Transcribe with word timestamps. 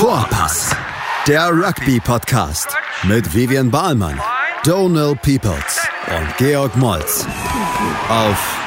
Vorpass, 0.00 0.74
der 1.28 1.50
Rugby-Podcast 1.50 2.74
mit 3.02 3.34
Vivian 3.34 3.70
Bahlmann, 3.70 4.18
Donal 4.64 5.14
Peoples 5.14 5.86
und 6.06 6.36
Georg 6.38 6.74
Moltz 6.74 7.26
auf 8.08 8.66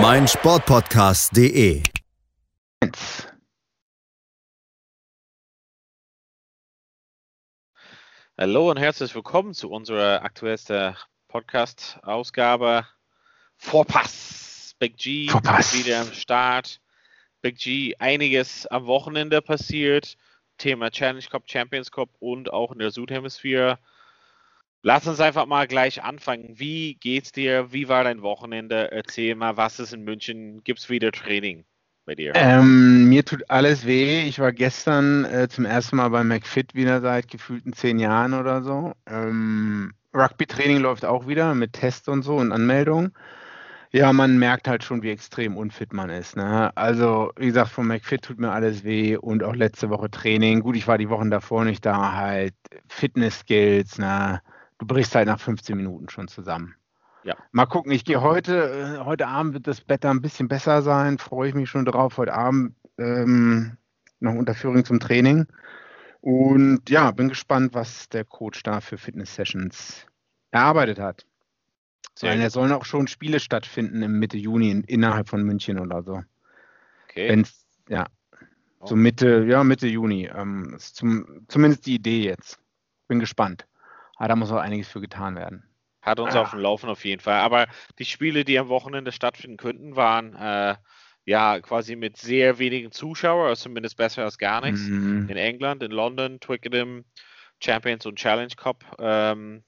meinsportpodcast.de. 0.00 1.82
Hallo 8.38 8.70
und 8.70 8.78
herzlich 8.78 9.14
willkommen 9.14 9.52
zu 9.52 9.70
unserer 9.70 10.22
aktuellsten 10.22 10.96
Podcast-Ausgabe 11.28 12.86
Vorpass. 13.58 14.74
Big 14.78 14.96
G 14.96 15.28
Vorpass. 15.28 15.74
wieder 15.74 16.00
am 16.00 16.12
Start. 16.14 16.80
Big 17.44 17.58
G, 17.58 17.94
einiges 17.98 18.66
am 18.68 18.86
Wochenende 18.86 19.42
passiert. 19.42 20.16
Thema 20.56 20.90
Challenge 20.90 21.26
Cup, 21.30 21.42
Champions 21.46 21.90
Cup 21.90 22.08
und 22.18 22.50
auch 22.50 22.72
in 22.72 22.78
der 22.78 22.90
Südhemisphäre. 22.90 23.78
Lass 24.80 25.06
uns 25.06 25.20
einfach 25.20 25.44
mal 25.44 25.66
gleich 25.66 26.02
anfangen. 26.02 26.54
Wie 26.54 26.94
geht's 26.94 27.32
dir? 27.32 27.70
Wie 27.70 27.86
war 27.90 28.02
dein 28.02 28.22
Wochenende? 28.22 28.90
Erzähl 28.92 29.34
mal, 29.34 29.58
was 29.58 29.78
ist 29.78 29.92
in 29.92 30.04
München? 30.04 30.64
Gibt's 30.64 30.88
wieder 30.88 31.12
Training 31.12 31.66
bei 32.06 32.14
dir? 32.14 32.32
Ähm, 32.34 33.10
mir 33.10 33.26
tut 33.26 33.50
alles 33.50 33.84
weh. 33.84 34.22
Ich 34.22 34.38
war 34.38 34.52
gestern 34.52 35.26
äh, 35.26 35.46
zum 35.46 35.66
ersten 35.66 35.96
Mal 35.96 36.08
bei 36.08 36.24
McFit 36.24 36.74
wieder 36.74 37.02
seit 37.02 37.28
gefühlten 37.28 37.74
zehn 37.74 37.98
Jahren 37.98 38.32
oder 38.32 38.62
so. 38.62 38.94
Ähm, 39.06 39.92
Rugby-Training 40.14 40.78
läuft 40.78 41.04
auch 41.04 41.26
wieder 41.26 41.54
mit 41.54 41.74
Tests 41.74 42.08
und 42.08 42.22
so 42.22 42.36
und 42.36 42.52
Anmeldung. 42.52 43.12
Ja, 43.94 44.12
man 44.12 44.40
merkt 44.40 44.66
halt 44.66 44.82
schon, 44.82 45.04
wie 45.04 45.10
extrem 45.10 45.56
unfit 45.56 45.92
man 45.92 46.10
ist. 46.10 46.34
Ne? 46.34 46.76
Also, 46.76 47.30
wie 47.36 47.46
gesagt, 47.46 47.70
von 47.70 47.86
McFit 47.86 48.22
tut 48.22 48.40
mir 48.40 48.50
alles 48.50 48.82
weh 48.82 49.16
und 49.16 49.44
auch 49.44 49.54
letzte 49.54 49.88
Woche 49.88 50.10
Training. 50.10 50.62
Gut, 50.62 50.74
ich 50.74 50.88
war 50.88 50.98
die 50.98 51.10
Wochen 51.10 51.30
davor 51.30 51.64
nicht 51.64 51.86
da, 51.86 52.12
halt 52.12 52.54
Fitness-Skills, 52.88 53.98
ne? 53.98 54.42
Du 54.78 54.86
brichst 54.86 55.14
halt 55.14 55.28
nach 55.28 55.38
15 55.38 55.76
Minuten 55.76 56.08
schon 56.08 56.26
zusammen. 56.26 56.74
Ja. 57.22 57.36
Mal 57.52 57.66
gucken, 57.66 57.92
ich 57.92 58.04
gehe 58.04 58.20
heute, 58.20 58.98
äh, 58.98 59.04
heute 59.04 59.28
Abend 59.28 59.54
wird 59.54 59.68
das 59.68 59.88
Wetter 59.88 60.10
ein 60.10 60.20
bisschen 60.20 60.48
besser 60.48 60.82
sein, 60.82 61.18
freue 61.18 61.50
ich 61.50 61.54
mich 61.54 61.70
schon 61.70 61.84
drauf. 61.84 62.16
Heute 62.16 62.34
Abend 62.34 62.74
ähm, 62.98 63.76
noch 64.18 64.34
Unterführung 64.34 64.84
zum 64.84 64.98
Training. 64.98 65.46
Und 66.20 66.90
ja, 66.90 67.12
bin 67.12 67.28
gespannt, 67.28 67.74
was 67.74 68.08
der 68.08 68.24
Coach 68.24 68.64
da 68.64 68.80
für 68.80 68.98
Fitness-Sessions 68.98 70.04
erarbeitet 70.50 70.98
hat. 70.98 71.26
Gut. 72.20 72.30
es 72.30 72.52
sollen 72.52 72.72
auch 72.72 72.84
schon 72.84 73.06
Spiele 73.08 73.40
stattfinden 73.40 74.02
im 74.02 74.18
Mitte 74.18 74.36
Juni 74.36 74.70
in, 74.70 74.84
innerhalb 74.84 75.28
von 75.28 75.42
München 75.42 75.78
oder 75.78 76.02
so. 76.02 76.22
Okay. 77.08 77.28
Wenn's, 77.28 77.66
ja, 77.88 78.06
Oh. 78.80 78.86
so 78.88 78.96
Mitte, 78.96 79.44
ja, 79.48 79.64
Mitte 79.64 79.86
Juni. 79.86 80.26
Ähm, 80.34 80.74
ist 80.76 80.96
zum, 80.96 81.46
zumindest 81.48 81.86
die 81.86 81.94
Idee 81.94 82.22
jetzt. 82.24 82.58
Bin 83.08 83.18
gespannt. 83.18 83.66
Aber 84.16 84.28
da 84.28 84.36
muss 84.36 84.50
auch 84.52 84.58
einiges 84.58 84.88
für 84.88 85.00
getan 85.00 85.36
werden. 85.36 85.64
Hat 86.02 86.20
uns 86.20 86.34
Ah. 86.34 86.42
auf 86.42 86.50
dem 86.50 86.60
Laufen 86.60 86.88
auf 86.90 87.04
jeden 87.04 87.20
Fall. 87.22 87.40
Aber 87.40 87.66
die 87.98 88.04
Spiele, 88.04 88.44
die 88.44 88.58
am 88.58 88.68
Wochenende 88.68 89.10
stattfinden 89.10 89.56
könnten, 89.56 89.96
waren 89.96 90.34
äh, 90.34 90.76
ja 91.24 91.60
quasi 91.60 91.96
mit 91.96 92.18
sehr 92.18 92.58
wenigen 92.58 92.92
Zuschauern, 92.92 93.48
also 93.48 93.62
zumindest 93.64 93.96
besser 93.96 94.24
als 94.24 94.36
gar 94.36 94.60
nichts. 94.60 94.82
Mhm. 94.82 95.28
In 95.30 95.36
England, 95.38 95.82
in 95.82 95.90
London, 95.90 96.38
Twickenham, 96.40 97.04
Champions 97.62 98.04
und 98.04 98.16
Challenge 98.18 98.52
Cup. 98.54 98.84
Ähm, 98.98 99.64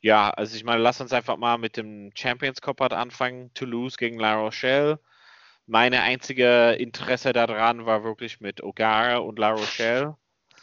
ja, 0.00 0.30
also 0.30 0.56
ich 0.56 0.64
meine, 0.64 0.82
lass 0.82 1.00
uns 1.00 1.12
einfach 1.12 1.36
mal 1.36 1.58
mit 1.58 1.76
dem 1.76 2.10
Champions 2.14 2.60
Cup 2.60 2.80
halt 2.80 2.92
anfangen. 2.92 3.52
Toulouse 3.54 3.96
gegen 3.96 4.18
La 4.18 4.36
Rochelle. 4.36 5.00
Meine 5.66 6.02
einzige 6.02 6.72
Interesse 6.78 7.32
daran 7.32 7.84
war 7.84 8.04
wirklich 8.04 8.40
mit 8.40 8.62
O'Gara 8.62 9.16
und 9.16 9.38
La 9.38 9.50
Rochelle. 9.50 10.16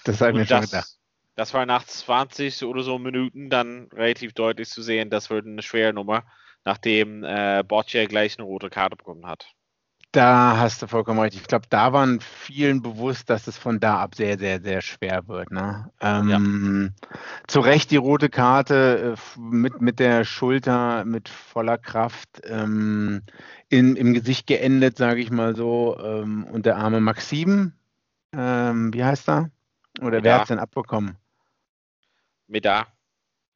Das 0.03 0.22
habe 0.22 0.31
ich 0.31 0.38
mir 0.38 0.45
schon 0.45 0.61
das, 0.61 0.72
gedacht. 0.72 1.00
das 1.36 1.53
war 1.53 1.66
nach 1.66 1.83
20 1.83 2.64
oder 2.64 2.83
so 2.83 2.97
Minuten 2.97 3.50
dann 3.50 3.89
relativ 3.94 4.33
deutlich 4.33 4.69
zu 4.69 4.81
sehen, 4.81 5.09
das 5.09 5.30
wird 5.30 5.45
eine 5.45 5.61
schwere 5.61 5.93
Nummer, 5.93 6.23
nachdem 6.64 7.23
äh, 7.23 7.64
Boccia 7.67 8.05
gleich 8.05 8.37
eine 8.37 8.45
rote 8.45 8.70
Karte 8.70 8.95
bekommen 8.95 9.27
hat. 9.27 9.48
Da 10.11 10.58
hast 10.58 10.82
du 10.82 10.88
vollkommen 10.88 11.20
recht. 11.20 11.36
Ich 11.36 11.43
glaube, 11.45 11.66
da 11.70 11.92
waren 11.92 12.21
vielen 12.21 12.82
bewusst, 12.82 13.30
dass 13.30 13.48
es 13.48 13.58
von 13.58 13.82
da 13.82 13.99
ab 13.99 14.16
sehr, 14.16 14.39
sehr, 14.39 14.61
sehr 14.61 14.80
schwer 14.82 15.27
wird. 15.27 15.52
Ne? 15.52 15.92
Ähm, 15.99 16.93
Zu 17.48 17.60
Recht 17.60 17.92
die 17.92 17.98
rote 17.98 18.30
Karte 18.30 19.17
äh, 19.17 19.39
mit, 19.39 19.82
mit 19.82 19.99
der 19.99 20.23
Schulter 20.23 21.04
mit 21.04 21.27
voller 21.27 21.77
Kraft 21.77 22.42
ähm, 22.45 23.23
in, 23.67 23.98
im 23.98 24.14
Gesicht 24.14 24.48
geendet, 24.48 24.98
sage 24.98 25.20
ich 25.20 25.32
mal 25.32 25.54
so. 25.54 25.98
Ähm, 25.99 26.45
und 26.45 26.66
der 26.66 26.77
arme 26.77 27.02
Maxim, 27.02 27.73
ähm, 28.33 28.93
wie 28.93 29.04
heißt 29.04 29.27
er? 29.27 29.52
Oder 30.02 30.23
wer 30.23 30.32
Ja. 30.32 30.36
hat 30.37 30.43
es 30.43 30.48
denn 30.49 30.60
abbekommen? 30.60 31.17
Mit 32.48 32.64
da. 32.64 32.87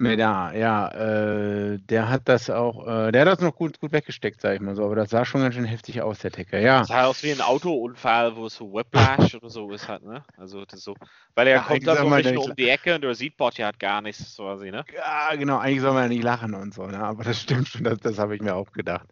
Medar, 0.01 0.55
ja, 0.55 0.87
äh, 0.91 1.77
der 1.79 2.09
hat 2.09 2.27
das 2.29 2.49
auch, 2.49 2.87
äh, 2.87 3.11
der 3.11 3.21
hat 3.21 3.27
das 3.27 3.39
noch 3.41 3.55
gut, 3.55 3.79
gut 3.79 3.91
weggesteckt, 3.91 4.39
sag 4.41 4.55
ich 4.55 4.61
mal 4.61 4.75
so, 4.75 4.85
aber 4.85 4.95
das 4.95 5.09
sah 5.09 5.25
schon 5.25 5.41
ganz 5.41 5.55
schön 5.55 5.65
heftig 5.65 6.01
aus, 6.01 6.19
der 6.19 6.31
Ticker, 6.31 6.59
ja. 6.59 6.79
Das 6.79 6.87
sah 6.87 7.05
aus 7.05 7.21
wie 7.23 7.31
ein 7.31 7.41
Autounfall, 7.41 8.35
wo 8.35 8.45
es 8.47 8.55
so 8.55 8.71
Whiplash 8.73 9.35
oder 9.35 9.49
so 9.49 9.71
ist 9.73 9.87
halt, 9.87 10.03
ne? 10.03 10.25
Also 10.37 10.65
das 10.65 10.79
ist 10.79 10.85
so. 10.85 10.97
Weil 11.35 11.47
er 11.47 11.59
Ja, 11.59 11.61
kommt 11.61 11.85
dann 11.87 11.97
sag 11.97 11.99
so 11.99 12.09
nicht 12.11 12.31
der 12.31 12.33
nur 12.33 12.43
um 12.43 12.55
die 12.55 12.67
Ecke 12.69 12.95
und 12.95 13.03
er 13.03 13.15
sieht 13.15 13.37
Boccia 13.37 13.67
hat 13.67 13.79
gar 13.79 14.01
nichts 14.01 14.35
quasi, 14.35 14.71
ne? 14.71 14.85
Ja, 14.93 15.35
genau, 15.35 15.57
eigentlich 15.59 15.81
soll 15.81 15.93
man 15.93 16.03
ja 16.03 16.07
nicht 16.09 16.23
lachen 16.23 16.53
und 16.55 16.73
so, 16.73 16.87
ne? 16.87 16.99
aber 16.99 17.23
das 17.23 17.41
stimmt 17.41 17.67
schon, 17.67 17.83
das, 17.83 17.99
das 17.99 18.17
habe 18.17 18.35
ich 18.35 18.41
mir 18.41 18.55
auch 18.55 18.71
gedacht. 18.71 19.07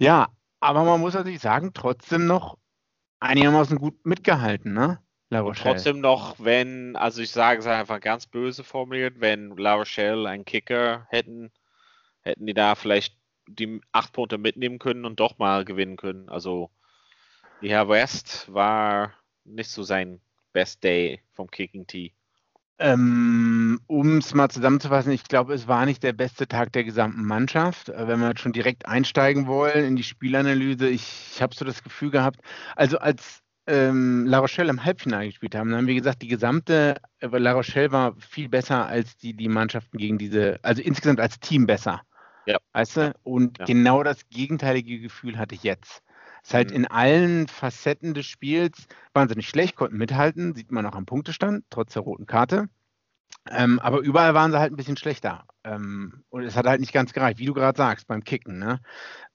Ja, 0.00 0.28
aber 0.60 0.84
man 0.84 1.00
muss 1.00 1.14
natürlich 1.14 1.40
sagen, 1.40 1.72
trotzdem 1.74 2.26
noch 2.26 2.58
einigermaßen 3.20 3.78
gut 3.78 4.06
mitgehalten, 4.06 4.74
ne? 4.74 5.00
La 5.34 5.40
Und 5.40 5.46
Rochelle. 5.48 5.74
trotzdem 5.74 6.00
noch, 6.00 6.36
wenn, 6.38 6.94
also 6.94 7.20
ich 7.20 7.30
sage 7.32 7.58
es 7.58 7.66
einfach 7.66 8.00
ganz 8.00 8.26
böse 8.26 8.62
formuliert, 8.62 9.20
wenn 9.20 9.56
La 9.56 9.74
Rochelle 9.74 10.28
einen 10.28 10.44
Kicker 10.44 11.06
hätten, 11.10 11.50
hätten 12.22 12.46
die 12.46 12.54
da 12.54 12.76
vielleicht 12.76 13.16
die 13.48 13.80
acht 13.90 14.12
Punkte 14.12 14.38
mitnehmen 14.38 14.78
können 14.78 15.04
und 15.04 15.18
doch 15.18 15.38
mal 15.38 15.64
gewinnen 15.64 15.96
können. 15.96 16.28
Also 16.28 16.70
die 17.60 17.68
Herr 17.68 17.88
West 17.88 18.52
war 18.54 19.12
nicht 19.44 19.70
so 19.70 19.82
sein 19.82 20.20
Best 20.52 20.84
Day 20.84 21.20
vom 21.32 21.50
Kicking 21.50 21.88
Tee. 21.88 22.14
Ähm, 22.78 23.80
um 23.86 24.18
es 24.18 24.34
mal 24.34 24.48
zusammenzufassen, 24.48 25.12
ich 25.12 25.24
glaube, 25.24 25.54
es 25.54 25.66
war 25.68 25.84
nicht 25.84 26.02
der 26.02 26.12
beste 26.12 26.46
Tag 26.48 26.72
der 26.72 26.84
gesamten 26.84 27.24
Mannschaft. 27.24 27.88
Äh, 27.88 28.06
Wenn 28.06 28.20
wir 28.20 28.28
jetzt 28.28 28.40
schon 28.40 28.52
direkt 28.52 28.86
einsteigen 28.86 29.46
wollen 29.48 29.84
in 29.84 29.96
die 29.96 30.04
Spielanalyse, 30.04 30.88
ich, 30.88 31.32
ich 31.34 31.42
habe 31.42 31.54
so 31.54 31.64
das 31.64 31.82
Gefühl 31.82 32.10
gehabt, 32.10 32.40
also 32.76 32.98
als 32.98 33.43
ähm, 33.66 34.26
La 34.26 34.38
Rochelle 34.38 34.70
im 34.70 34.84
Halbfinale 34.84 35.26
gespielt 35.26 35.54
haben, 35.54 35.70
dann 35.70 35.78
haben 35.78 35.86
wir 35.86 35.94
gesagt, 35.94 36.22
die 36.22 36.28
gesamte 36.28 36.96
äh, 37.20 37.26
La 37.26 37.52
Rochelle 37.52 37.92
war 37.92 38.14
viel 38.16 38.48
besser 38.48 38.86
als 38.86 39.16
die, 39.16 39.34
die 39.34 39.48
Mannschaften 39.48 39.98
gegen 39.98 40.18
diese, 40.18 40.58
also 40.62 40.82
insgesamt 40.82 41.20
als 41.20 41.40
Team 41.40 41.66
besser. 41.66 42.02
Ja. 42.46 42.58
Weißt 42.72 42.96
du? 42.96 43.14
Und 43.22 43.58
Ja. 43.60 43.64
genau 43.66 44.02
das 44.02 44.28
gegenteilige 44.28 45.00
Gefühl 45.00 45.38
hatte 45.38 45.54
ich 45.54 45.62
jetzt. 45.62 46.02
Es 46.42 46.50
ist 46.50 46.54
halt 46.54 46.70
Mhm. 46.70 46.76
in 46.76 46.86
allen 46.88 47.48
Facetten 47.48 48.12
des 48.12 48.26
Spiels 48.26 48.86
wahnsinnig 49.14 49.48
schlecht, 49.48 49.76
konnten 49.76 49.96
mithalten, 49.96 50.54
sieht 50.54 50.70
man 50.70 50.84
auch 50.84 50.94
am 50.94 51.06
Punktestand, 51.06 51.64
trotz 51.70 51.94
der 51.94 52.02
roten 52.02 52.26
Karte. 52.26 52.68
Ähm, 53.50 53.78
aber 53.80 54.00
überall 54.00 54.34
waren 54.34 54.52
sie 54.52 54.58
halt 54.58 54.72
ein 54.72 54.76
bisschen 54.76 54.96
schlechter. 54.96 55.44
Ähm, 55.64 56.24
und 56.30 56.44
es 56.44 56.56
hat 56.56 56.66
halt 56.66 56.80
nicht 56.80 56.92
ganz 56.92 57.12
gereicht, 57.12 57.38
wie 57.38 57.46
du 57.46 57.54
gerade 57.54 57.76
sagst, 57.76 58.06
beim 58.06 58.24
Kicken. 58.24 58.58
Ne? 58.58 58.80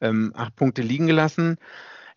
Ähm, 0.01 0.31
acht 0.35 0.55
Punkte 0.55 0.81
liegen 0.81 1.07
gelassen. 1.07 1.57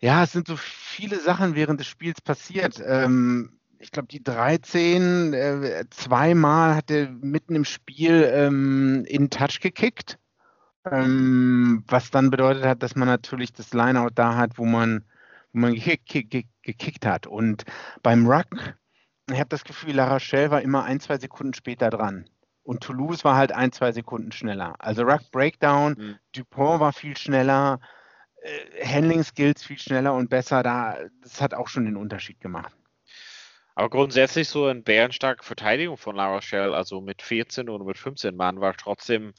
Ja, 0.03 0.23
es 0.23 0.33
sind 0.33 0.47
so 0.47 0.57
viele 0.57 1.17
Sachen 1.21 1.55
während 1.55 1.79
des 1.79 1.87
Spiels 1.87 2.19
passiert. 2.19 2.83
Ähm, 2.85 3.57
ich 3.79 3.89
glaube, 3.89 4.09
die 4.09 4.21
13, 4.21 5.31
äh, 5.33 5.85
zweimal 5.91 6.75
hat 6.75 6.91
er 6.91 7.07
mitten 7.09 7.55
im 7.55 7.63
Spiel 7.63 8.29
ähm, 8.33 9.05
in 9.07 9.29
Touch 9.29 9.61
gekickt. 9.61 10.19
Ähm, 10.91 11.85
was 11.87 12.11
dann 12.11 12.31
bedeutet 12.31 12.65
hat, 12.65 12.83
dass 12.83 12.97
man 12.97 13.07
natürlich 13.07 13.53
das 13.53 13.73
Lineout 13.73 14.09
da 14.15 14.35
hat, 14.35 14.57
wo 14.57 14.65
man, 14.65 15.05
wo 15.53 15.59
man 15.59 15.73
gekickt, 15.73 16.09
gekickt, 16.09 16.49
gekickt 16.63 17.05
hat. 17.05 17.25
Und 17.25 17.63
beim 18.01 18.27
Ruck, 18.27 18.75
ich 19.31 19.39
habe 19.39 19.47
das 19.47 19.63
Gefühl, 19.63 19.93
La 19.95 20.11
Rochelle 20.11 20.51
war 20.51 20.61
immer 20.61 20.83
ein, 20.83 20.99
zwei 20.99 21.17
Sekunden 21.17 21.53
später 21.53 21.89
dran. 21.89 22.25
Und 22.63 22.83
Toulouse 22.83 23.23
war 23.23 23.37
halt 23.37 23.53
ein, 23.53 23.71
zwei 23.71 23.93
Sekunden 23.93 24.33
schneller. 24.33 24.75
Also 24.79 25.03
Ruck 25.03 25.31
Breakdown, 25.31 25.95
Mhm. 25.97 26.15
Dupont 26.35 26.81
war 26.81 26.91
viel 26.91 27.15
schneller, 27.15 27.79
äh, 28.43 28.85
Handling 28.85 29.23
Skills 29.23 29.63
viel 29.63 29.79
schneller 29.79 30.13
und 30.13 30.29
besser. 30.29 30.63
Da, 30.63 30.97
das 31.21 31.41
hat 31.41 31.53
auch 31.53 31.67
schon 31.67 31.85
den 31.85 31.97
Unterschied 31.97 32.39
gemacht. 32.41 32.73
Aber 33.75 33.89
grundsätzlich 33.89 34.49
so 34.49 34.65
eine 34.65 34.81
bärenstarke 34.81 35.43
Verteidigung 35.43 35.97
von 35.97 36.15
La 36.15 36.31
Rochelle, 36.35 36.75
also 36.75 37.01
mit 37.01 37.21
14 37.23 37.69
oder 37.69 37.83
mit 37.83 37.97
15 37.97 38.35
Mann, 38.35 38.61
war 38.61 38.75
trotzdem, 38.75 39.33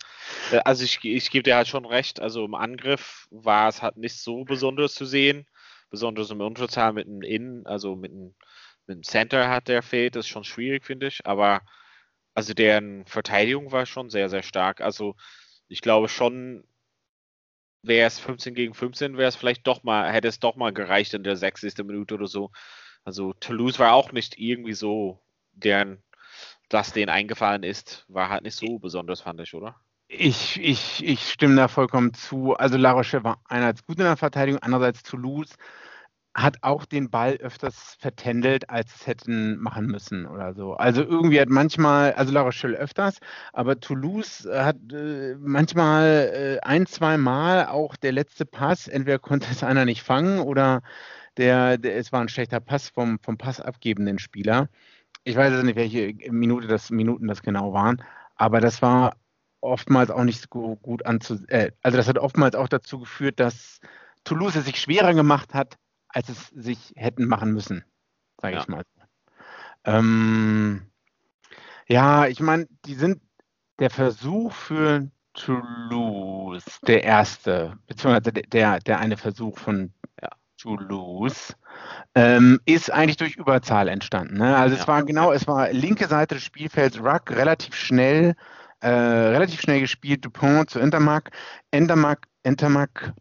äh, 0.50 0.60
also 0.64 0.84
ich, 0.84 1.04
ich 1.04 1.30
gebe 1.30 1.44
dir 1.44 1.56
halt 1.56 1.68
schon 1.68 1.84
recht, 1.84 2.20
also 2.20 2.44
im 2.44 2.54
Angriff 2.54 3.28
war 3.30 3.68
es 3.68 3.82
halt 3.82 3.96
nicht 3.96 4.16
so 4.16 4.44
besonders 4.44 4.94
zu 4.94 5.04
sehen, 5.04 5.46
besonders 5.90 6.30
im 6.30 6.40
Unterzahl 6.40 6.92
mit 6.92 7.06
einem 7.06 7.22
Innen, 7.22 7.66
also 7.66 7.94
mit 7.94 8.10
einem, 8.10 8.34
mit 8.86 8.96
einem 8.96 9.02
Center 9.04 9.48
hat 9.50 9.68
der 9.68 9.82
fehlt, 9.82 10.16
das 10.16 10.26
ist 10.26 10.30
schon 10.30 10.44
schwierig, 10.44 10.84
finde 10.84 11.06
ich, 11.06 11.24
aber 11.26 11.60
also 12.34 12.54
deren 12.54 13.06
Verteidigung 13.06 13.70
war 13.70 13.86
schon 13.86 14.10
sehr, 14.10 14.28
sehr 14.28 14.42
stark, 14.42 14.80
also 14.80 15.14
ich 15.68 15.80
glaube 15.80 16.08
schon, 16.08 16.64
wäre 17.86 18.06
es 18.06 18.18
15 18.18 18.54
gegen 18.54 18.74
15, 18.74 19.16
wäre 19.16 19.28
es 19.28 19.36
vielleicht 19.36 19.66
doch 19.66 19.82
mal, 19.82 20.10
hätte 20.12 20.28
es 20.28 20.40
doch 20.40 20.56
mal 20.56 20.72
gereicht 20.72 21.14
in 21.14 21.22
der 21.24 21.36
60. 21.36 21.78
Minute 21.84 22.14
oder 22.14 22.26
so, 22.26 22.50
Also 23.04 23.32
Toulouse 23.34 23.78
war 23.78 23.92
auch 23.92 24.12
nicht 24.12 24.38
irgendwie 24.38 24.72
so, 24.74 25.20
deren, 25.52 26.02
dass 26.68 26.92
denen 26.92 27.10
eingefallen 27.10 27.62
ist, 27.62 28.04
war 28.08 28.28
halt 28.30 28.42
nicht 28.42 28.56
so 28.56 28.78
besonders, 28.78 29.20
fand 29.20 29.40
ich, 29.40 29.54
oder? 29.54 29.76
Ich, 30.08 30.60
ich, 30.60 31.04
ich 31.04 31.30
stimme 31.30 31.56
da 31.56 31.68
vollkommen 31.68 32.14
zu. 32.14 32.54
Also 32.54 32.76
La 32.76 32.92
Rochelle 32.92 33.24
war 33.24 33.40
einerseits 33.46 33.84
gut 33.86 33.98
in 33.98 34.04
der 34.04 34.16
Verteidigung, 34.16 34.60
andererseits 34.62 35.02
Toulouse 35.02 35.54
hat 36.34 36.56
auch 36.62 36.84
den 36.84 37.10
Ball 37.10 37.36
öfters 37.36 37.96
vertändelt, 38.00 38.68
als 38.68 38.94
es 38.96 39.06
hätten 39.06 39.56
machen 39.58 39.86
müssen 39.86 40.26
oder 40.26 40.52
so. 40.54 40.74
Also 40.74 41.02
irgendwie 41.02 41.40
hat 41.40 41.48
manchmal, 41.48 42.12
also 42.14 42.32
La 42.32 42.42
Rochelle 42.42 42.76
öfters, 42.76 43.18
aber 43.52 43.78
Toulouse 43.78 44.48
hat 44.52 44.76
äh, 44.92 45.36
manchmal 45.38 46.58
äh, 46.60 46.66
ein, 46.66 46.86
zwei 46.86 47.16
Mal 47.18 47.66
auch 47.66 47.94
der 47.96 48.12
letzte 48.12 48.46
Pass, 48.46 48.88
entweder 48.88 49.20
konnte 49.20 49.48
es 49.50 49.62
einer 49.62 49.84
nicht 49.84 50.02
fangen 50.02 50.40
oder 50.40 50.82
der, 51.36 51.78
der 51.78 51.96
es 51.96 52.12
war 52.12 52.20
ein 52.20 52.28
schlechter 52.28 52.60
Pass 52.60 52.88
vom, 52.88 53.18
vom 53.20 53.38
passabgebenden 53.38 54.18
Spieler. 54.18 54.68
Ich 55.22 55.36
weiß 55.36 55.52
jetzt 55.52 55.64
nicht, 55.64 55.76
welche 55.76 56.14
Minute 56.32 56.66
das, 56.66 56.90
Minuten 56.90 57.28
das 57.28 57.42
genau 57.42 57.72
waren, 57.72 58.02
aber 58.36 58.60
das 58.60 58.82
war 58.82 59.16
oftmals 59.60 60.10
auch 60.10 60.24
nicht 60.24 60.42
so 60.52 60.76
gut 60.76 61.06
anzusehen. 61.06 61.48
Äh, 61.48 61.70
also 61.82 61.96
das 61.96 62.08
hat 62.08 62.18
oftmals 62.18 62.56
auch 62.56 62.68
dazu 62.68 62.98
geführt, 62.98 63.38
dass 63.38 63.80
Toulouse 64.24 64.54
sich 64.54 64.80
schwerer 64.80 65.14
gemacht 65.14 65.54
hat, 65.54 65.76
als 66.14 66.28
es 66.28 66.48
sich 66.48 66.94
hätten 66.96 67.26
machen 67.26 67.52
müssen, 67.52 67.84
sage 68.40 68.54
ja. 68.54 68.60
ich 68.62 68.68
mal. 68.68 68.84
Ähm, 69.84 70.82
ja, 71.86 72.26
ich 72.26 72.40
meine, 72.40 72.66
die 72.86 72.94
sind 72.94 73.20
der 73.78 73.90
Versuch 73.90 74.52
für 74.52 75.10
Toulouse, 75.34 76.64
der 76.86 77.02
erste, 77.02 77.76
beziehungsweise 77.86 78.32
der, 78.32 78.78
der 78.78 79.00
eine 79.00 79.16
Versuch 79.16 79.58
von 79.58 79.92
ja, 80.22 80.30
Toulouse, 80.56 81.56
ähm, 82.14 82.60
ist 82.64 82.92
eigentlich 82.92 83.16
durch 83.16 83.36
Überzahl 83.36 83.88
entstanden. 83.88 84.38
Ne? 84.38 84.56
Also 84.56 84.76
ja. 84.76 84.82
es 84.82 84.88
war 84.88 85.02
genau, 85.02 85.32
es 85.32 85.46
war 85.48 85.72
linke 85.72 86.06
Seite 86.06 86.36
des 86.36 86.44
Spielfelds, 86.44 87.00
Ruck 87.00 87.32
relativ 87.32 87.74
schnell, 87.74 88.36
äh, 88.80 88.88
relativ 88.88 89.60
schnell 89.60 89.80
gespielt, 89.80 90.24
Dupont 90.24 90.70
zu 90.70 90.78
Intermark, 90.78 91.30
Entermark, 91.72 92.26
Entermark 92.44 93.12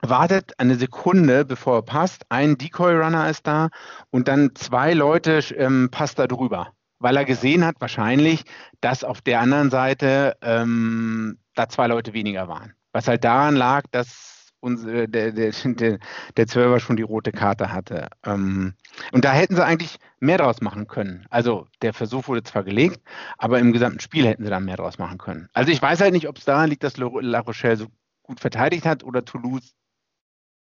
wartet 0.00 0.58
eine 0.58 0.76
Sekunde, 0.76 1.44
bevor 1.44 1.76
er 1.76 1.82
passt. 1.82 2.24
Ein 2.28 2.56
Decoy-Runner 2.56 3.28
ist 3.28 3.46
da 3.46 3.68
und 4.10 4.28
dann 4.28 4.54
zwei 4.54 4.94
Leute 4.94 5.40
ähm, 5.56 5.88
passt 5.90 6.18
da 6.18 6.26
drüber, 6.26 6.72
weil 6.98 7.16
er 7.16 7.24
gesehen 7.24 7.64
hat 7.64 7.76
wahrscheinlich, 7.80 8.44
dass 8.80 9.04
auf 9.04 9.20
der 9.20 9.40
anderen 9.40 9.70
Seite 9.70 10.36
ähm, 10.42 11.38
da 11.54 11.68
zwei 11.68 11.86
Leute 11.86 12.12
weniger 12.12 12.48
waren. 12.48 12.74
Was 12.92 13.08
halt 13.08 13.24
daran 13.24 13.56
lag, 13.56 13.84
dass 13.90 14.32
unsere, 14.62 15.08
der, 15.08 15.32
der, 15.32 15.52
der, 15.64 15.98
der 16.36 16.46
Zwölfer 16.46 16.80
schon 16.80 16.96
die 16.96 17.02
rote 17.02 17.32
Karte 17.32 17.72
hatte. 17.72 18.08
Ähm, 18.24 18.74
und 19.12 19.24
da 19.24 19.32
hätten 19.32 19.56
sie 19.56 19.64
eigentlich 19.64 19.98
mehr 20.20 20.38
draus 20.38 20.60
machen 20.60 20.86
können. 20.86 21.26
Also 21.30 21.66
der 21.82 21.92
Versuch 21.92 22.28
wurde 22.28 22.42
zwar 22.42 22.62
gelegt, 22.62 23.00
aber 23.38 23.58
im 23.58 23.72
gesamten 23.72 24.00
Spiel 24.00 24.26
hätten 24.26 24.44
sie 24.44 24.50
da 24.50 24.60
mehr 24.60 24.76
draus 24.76 24.98
machen 24.98 25.18
können. 25.18 25.48
Also 25.52 25.72
ich 25.72 25.82
weiß 25.82 26.00
halt 26.00 26.12
nicht, 26.12 26.28
ob 26.28 26.38
es 26.38 26.44
daran 26.44 26.70
liegt, 26.70 26.84
dass 26.84 26.96
La 26.96 27.40
Rochelle 27.40 27.76
so 27.76 27.88
gut 28.22 28.40
verteidigt 28.40 28.86
hat 28.86 29.02
oder 29.02 29.24
Toulouse 29.24 29.74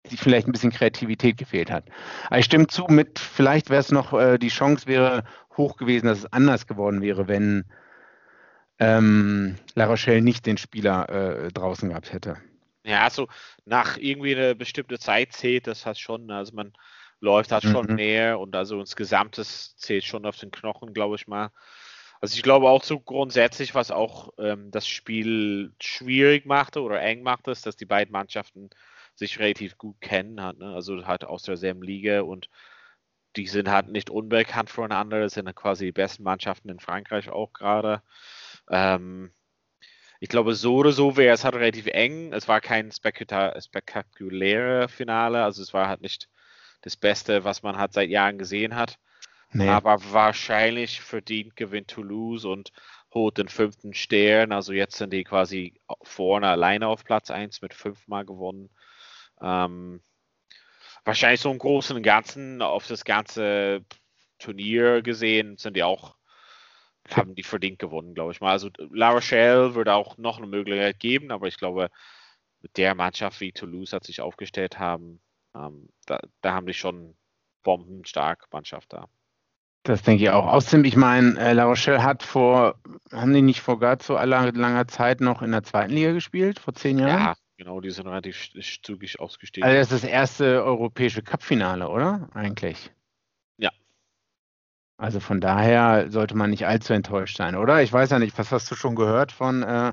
die 0.06 0.18
vielleicht 0.18 0.48
ein 0.48 0.52
bisschen 0.52 0.72
Kreativität 0.72 1.38
gefehlt 1.38 1.72
hat. 1.72 1.86
Aber 2.28 2.40
ich 2.40 2.46
stimme 2.46 2.68
zu, 2.68 2.86
mit 2.90 3.20
vielleicht 3.20 3.70
wäre 3.70 3.82
es 3.82 3.92
noch, 3.92 4.14
äh, 4.14 4.38
die 4.38 4.50
Chance 4.50 4.88
wäre 4.88 5.24
hoch 5.58 5.78
gewesen, 5.78 6.08
dass 6.08 6.20
es 6.20 6.34
anders 6.34 6.68
geworden 6.68 7.02
wäre, 7.02 7.28
wenn 7.28 7.66
ähm, 8.80 9.56
La 9.76 9.86
Rochelle 9.86 10.22
nicht 10.22 10.46
den 10.46 10.58
Spieler 10.58 11.10
äh, 11.10 11.52
draußen 11.52 11.90
gehabt 11.90 12.14
hätte. 12.14 12.38
Ja, 12.84 13.04
also 13.04 13.28
nach 13.66 13.98
irgendwie 13.98 14.36
eine 14.36 14.56
bestimmte 14.56 15.00
Zeit 15.00 15.34
zählt 15.34 15.68
das 15.68 15.86
halt 15.86 16.00
schon. 16.00 16.32
Also 16.32 16.56
man 16.56 16.74
läuft 17.20 17.52
halt 17.52 17.64
schon 17.64 17.88
mhm. 17.88 17.96
mehr 17.96 18.40
und 18.40 18.56
also 18.56 18.80
insgesamt 18.80 19.38
das 19.38 19.76
zählt 19.76 20.06
schon 20.06 20.26
auf 20.26 20.38
den 20.38 20.52
Knochen, 20.52 20.94
glaube 20.94 21.16
ich 21.16 21.28
mal. 21.28 21.52
Also 22.22 22.36
ich 22.36 22.44
glaube 22.44 22.70
auch 22.70 22.84
so 22.84 23.00
grundsätzlich, 23.00 23.76
was 23.76 23.92
auch 23.92 24.30
ähm, 24.38 24.72
das 24.72 24.88
Spiel 24.88 25.74
schwierig 25.82 26.46
machte 26.46 26.82
oder 26.82 27.02
eng 27.02 27.22
machte, 27.22 27.52
ist, 27.52 27.66
dass 27.66 27.76
die 27.76 27.86
beiden 27.86 28.12
Mannschaften 28.12 28.70
sich 29.20 29.40
relativ 29.40 29.78
gut 29.78 30.02
kennen 30.02 30.42
hat, 30.42 30.58
ne? 30.58 30.74
also 30.74 31.06
halt 31.06 31.24
aus 31.24 31.44
derselben 31.44 31.84
Liga 31.84 32.22
und 32.22 32.50
die 33.36 33.48
sind 33.48 33.70
halt 33.70 33.90
nicht 33.90 34.10
unbekannt 34.10 34.72
voneinander, 34.72 35.20
das 35.20 35.34
sind 35.34 35.54
quasi 35.56 35.86
die 35.86 35.92
besten 35.92 36.24
Mannschaften 36.24 36.70
in 36.70 36.80
Frankreich 36.80 37.30
auch 37.30 37.54
gerade. 37.54 38.02
Ähm, 38.70 39.32
ich 40.20 40.30
glaube, 40.30 40.56
so 40.56 40.78
oder 40.78 40.92
so 40.92 41.16
wäre 41.16 41.34
es 41.34 41.46
halt 41.46 41.56
relativ 41.56 41.88
eng. 41.88 42.34
Es 42.34 42.48
war 42.48 42.60
kein 42.60 42.92
spektakuläres 42.92 44.92
Finale, 44.92 45.44
also 45.44 45.62
es 45.62 45.74
war 45.74 45.88
halt 45.88 46.02
nicht 46.02 46.28
das 46.82 46.98
Beste, 46.98 47.44
was 47.44 47.62
man 47.62 47.78
halt 47.78 47.94
seit 47.94 48.10
Jahren 48.10 48.38
gesehen 48.38 48.76
hat. 48.76 48.98
Nee. 49.52 49.68
Aber 49.68 49.98
wahrscheinlich 50.12 51.02
verdient 51.02 51.56
gewinnt 51.56 51.90
Toulouse 51.90 52.46
und 52.46 52.72
holt 53.14 53.38
den 53.38 53.48
fünften 53.48 53.94
Stern. 53.94 54.52
Also 54.52 54.74
jetzt 54.74 54.98
sind 54.98 55.12
die 55.12 55.24
quasi 55.24 55.80
vorne 56.04 56.48
alleine 56.48 56.88
auf 56.88 57.04
Platz 57.04 57.32
1 57.32 57.62
mit 57.62 57.74
fünfmal 57.74 58.26
gewonnen. 58.26 58.70
Ähm, 59.42 60.02
wahrscheinlich 61.06 61.42
so 61.42 61.52
im 61.52 61.58
Großen 61.58 61.96
und 61.96 62.04
Ganzen 62.04 62.62
auf 62.62 62.88
das 62.88 63.04
ganze 63.06 63.86
Turnier 64.38 65.02
gesehen 65.02 65.58
sind 65.58 65.76
die 65.76 65.84
auch, 65.84 66.16
haben 67.12 67.36
die 67.36 67.44
verdient 67.44 67.80
gewonnen, 67.80 68.14
glaube 68.14 68.32
ich 68.32 68.42
mal. 68.42 68.52
Also 68.52 68.70
La 68.92 69.12
Rochelle 69.12 69.76
würde 69.76 69.94
auch 69.94 70.18
noch 70.18 70.38
eine 70.38 70.48
Möglichkeit 70.48 71.00
geben, 71.00 71.32
aber 71.32 71.48
ich 71.48 71.58
glaube, 71.58 71.90
mit 72.62 72.78
der 72.78 72.96
Mannschaft 72.96 73.40
wie 73.42 73.52
Toulouse 73.52 73.94
hat 73.94 74.04
sich 74.04 74.22
aufgestellt 74.22 74.80
haben, 74.80 75.22
ähm, 75.56 75.90
da, 76.06 76.20
da, 76.42 76.54
haben 76.54 76.68
die 76.68 76.74
schon 76.74 77.16
bombenstark 77.64 78.48
Mannschaft 78.52 78.94
da. 78.94 79.08
Das 79.84 80.04
denke 80.04 80.24
ich 80.24 80.30
auch. 80.30 80.46
Außerdem, 80.46 80.84
ich 80.86 80.96
meine, 80.96 81.40
äh, 81.40 81.54
La 81.54 81.64
Rochelle 81.64 82.04
hat 82.04 82.22
vor, 82.22 82.76
haben 83.12 83.34
die 83.34 83.42
nicht 83.42 83.62
vor 83.62 83.80
gar 83.80 83.98
so 84.02 84.14
langer, 84.14 84.52
langer 84.52 84.88
Zeit 84.88 85.22
noch 85.22 85.42
in 85.42 85.52
der 85.52 85.64
zweiten 85.64 85.94
Liga 85.94 86.12
gespielt, 86.12 86.60
vor 86.60 86.74
zehn 86.74 87.00
Jahren? 87.00 87.20
Ja, 87.20 87.36
Genau, 87.60 87.82
die 87.82 87.92
sind 87.92 88.08
relativ 88.08 88.52
zügig 88.84 89.20
ausgestiegen. 89.20 89.68
Also 89.68 89.78
das 89.78 89.92
ist 89.92 90.04
das 90.06 90.10
erste 90.10 90.64
europäische 90.64 91.22
Cup-Finale, 91.22 91.90
oder? 91.90 92.30
Eigentlich. 92.34 92.90
Ja. 93.58 93.70
Also 94.96 95.20
von 95.20 95.42
daher 95.42 96.10
sollte 96.10 96.38
man 96.38 96.52
nicht 96.52 96.66
allzu 96.66 96.94
enttäuscht 96.94 97.36
sein, 97.36 97.56
oder? 97.56 97.84
Ich 97.84 97.92
weiß 97.92 98.12
ja 98.12 98.20
nicht, 98.20 98.38
was 98.40 98.54
hast 98.54 98.72
du 98.72 98.76
schon 98.76 98.96
gehört 98.96 99.34
von 99.34 99.64
äh, 99.64 99.92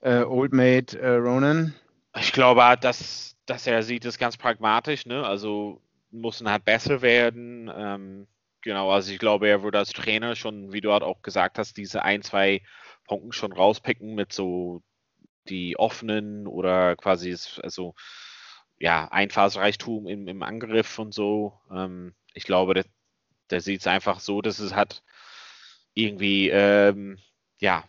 äh, 0.00 0.24
Old 0.24 0.52
Mate 0.52 0.98
äh, 0.98 1.14
Ronan? 1.14 1.76
Ich 2.18 2.32
glaube, 2.32 2.76
dass, 2.80 3.36
dass 3.46 3.68
er 3.68 3.84
sieht 3.84 4.04
es 4.04 4.18
ganz 4.18 4.36
pragmatisch, 4.36 5.06
ne? 5.06 5.24
Also 5.24 5.80
müssen 6.10 6.50
halt 6.50 6.64
besser 6.64 7.02
werden. 7.02 7.70
Ähm, 7.72 8.26
genau, 8.62 8.90
also 8.90 9.12
ich 9.12 9.20
glaube, 9.20 9.48
er 9.48 9.62
würde 9.62 9.78
als 9.78 9.92
Trainer 9.92 10.34
schon, 10.34 10.72
wie 10.72 10.80
du 10.80 10.92
halt 10.92 11.04
auch 11.04 11.22
gesagt 11.22 11.56
hast, 11.56 11.76
diese 11.76 12.02
ein, 12.02 12.22
zwei 12.22 12.62
Punkte 13.06 13.32
schon 13.32 13.52
rauspicken 13.52 14.16
mit 14.16 14.32
so 14.32 14.82
die 15.48 15.78
offenen 15.78 16.46
oder 16.46 16.96
quasi 16.96 17.36
also 17.62 17.94
ja, 18.80 19.08
Einfallsreichtum 19.08 20.06
im, 20.08 20.26
im 20.26 20.42
Angriff 20.42 20.98
und 20.98 21.14
so. 21.14 21.60
Ähm, 21.70 22.14
ich 22.32 22.44
glaube, 22.44 22.74
der, 22.74 22.84
der 23.50 23.60
sieht 23.60 23.80
es 23.80 23.86
einfach 23.86 24.20
so, 24.20 24.40
dass 24.40 24.58
es 24.58 24.74
hat 24.74 25.02
irgendwie, 25.94 26.48
ähm, 26.48 27.18
ja, 27.60 27.84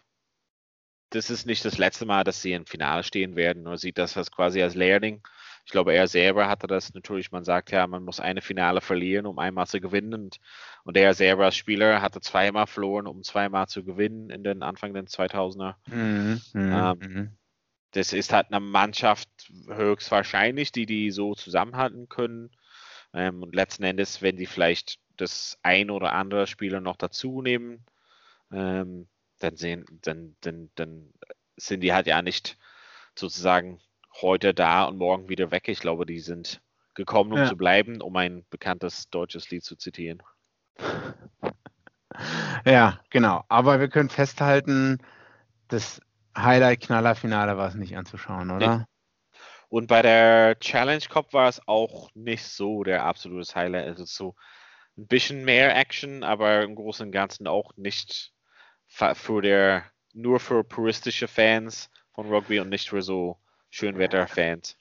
das 1.10 1.30
ist 1.30 1.46
nicht 1.46 1.64
das 1.66 1.78
letzte 1.78 2.06
Mal, 2.06 2.24
dass 2.24 2.42
sie 2.42 2.54
im 2.54 2.66
Finale 2.66 3.04
stehen 3.04 3.36
werden, 3.36 3.68
oder 3.68 3.78
sieht 3.78 3.98
das 3.98 4.18
als 4.18 4.32
quasi 4.32 4.62
als 4.62 4.76
Learning. 4.76 5.22
Ich 5.66 5.72
glaube, 5.72 5.94
er 5.94 6.08
selber 6.08 6.48
hatte 6.50 6.68
das 6.68 6.94
natürlich, 6.94 7.32
man 7.32 7.44
sagt 7.44 7.72
ja, 7.72 7.86
man 7.88 8.04
muss 8.04 8.20
eine 8.20 8.42
Finale 8.42 8.82
verlieren, 8.82 9.26
um 9.26 9.38
einmal 9.40 9.68
zu 9.68 9.80
gewinnen. 9.80 10.14
Und, 10.14 10.40
und 10.84 10.98
er 10.98 11.14
selber 11.14 11.46
als 11.46 11.56
Spieler 11.56 12.02
hatte 12.02 12.20
zweimal 12.22 12.66
verloren, 12.66 13.08
um 13.08 13.24
zweimal 13.24 13.68
zu 13.68 13.84
gewinnen 13.84 14.30
in 14.30 14.44
den 14.44 14.64
Anfang 14.64 14.94
der 14.94 15.04
2000er. 15.04 15.76
Mhm, 15.88 16.42
mhm, 16.54 16.72
ähm, 16.74 17.00
mhm 17.00 17.38
das 17.92 18.14
ist 18.14 18.34
halt 18.34 18.48
eine 18.48 18.60
Mannschaft 18.60 19.30
höchstwahrscheinlich, 19.68 20.72
die 20.72 20.86
die 20.86 21.12
so 21.12 21.36
zusammenhalten 21.36 22.10
können. 22.10 22.52
Ähm, 23.14 23.44
und 23.44 23.54
letzten 23.54 23.84
Endes, 23.84 24.22
wenn 24.22 24.38
die 24.38 24.46
vielleicht 24.46 25.00
das 25.18 25.58
ein 25.64 25.90
oder 25.90 26.14
andere 26.14 26.48
Spieler 26.48 26.80
noch 26.80 26.96
dazu 26.96 27.42
nehmen, 27.42 27.86
ähm, 28.52 29.08
dann, 29.40 29.58
sehen, 29.58 29.86
dann, 30.02 30.36
dann, 30.42 30.70
dann 30.76 31.14
sind 31.58 31.82
die 31.82 31.94
halt 31.94 32.08
ja 32.08 32.22
nicht 32.22 32.58
sozusagen 33.16 33.80
heute 34.22 34.54
da 34.54 34.86
und 34.86 34.98
morgen 34.98 35.30
wieder 35.30 35.52
weg. 35.52 35.68
Ich 35.68 35.80
glaube, 35.80 36.06
die 36.06 36.20
sind 36.20 36.62
gekommen, 36.94 37.34
um 37.34 37.40
ja. 37.40 37.46
zu 37.46 37.58
bleiben, 37.58 38.02
um 38.02 38.16
ein 38.16 38.46
bekanntes 38.50 39.10
deutsches 39.10 39.50
Lied 39.50 39.64
zu 39.64 39.76
zitieren. 39.76 40.22
Ja, 42.66 43.00
genau. 43.10 43.46
Aber 43.48 43.80
wir 43.80 43.88
können 43.88 44.10
festhalten, 44.10 45.00
dass 45.70 46.02
Highlight-Knaller-Finale 46.38 47.58
war 47.58 47.68
es 47.68 47.76
nicht 47.76 47.98
anzuschauen, 47.98 48.52
oder? 48.52 48.78
Nee. 48.78 48.84
Und 49.70 49.88
bei 49.88 50.02
der 50.02 50.60
Challenge 50.60 51.04
Cup 51.10 51.34
war 51.34 51.48
es 51.48 51.66
auch 51.68 52.10
nicht 52.14 52.44
so 52.44 52.84
der 52.84 53.06
absolute 53.06 53.56
Highlight. 53.56 53.88
Also 53.88 54.06
so 54.06 54.36
ein 54.98 55.08
bisschen 55.08 55.46
mehr 55.46 55.76
Action, 55.78 56.24
aber 56.24 56.64
im 56.64 56.76
Großen 56.76 57.06
und 57.06 57.12
Ganzen 57.12 57.48
auch 57.48 57.72
nicht 57.78 58.34
für 58.88 59.42
der, 59.42 59.86
nur 60.14 60.42
für 60.42 60.66
puristische 60.66 61.30
Fans 61.30 61.90
von 62.14 62.28
Rugby 62.28 62.60
und 62.60 62.68
nicht 62.68 62.90
für 62.90 63.02
so 63.02 63.40
Schönwetter-Fans. 63.70 64.78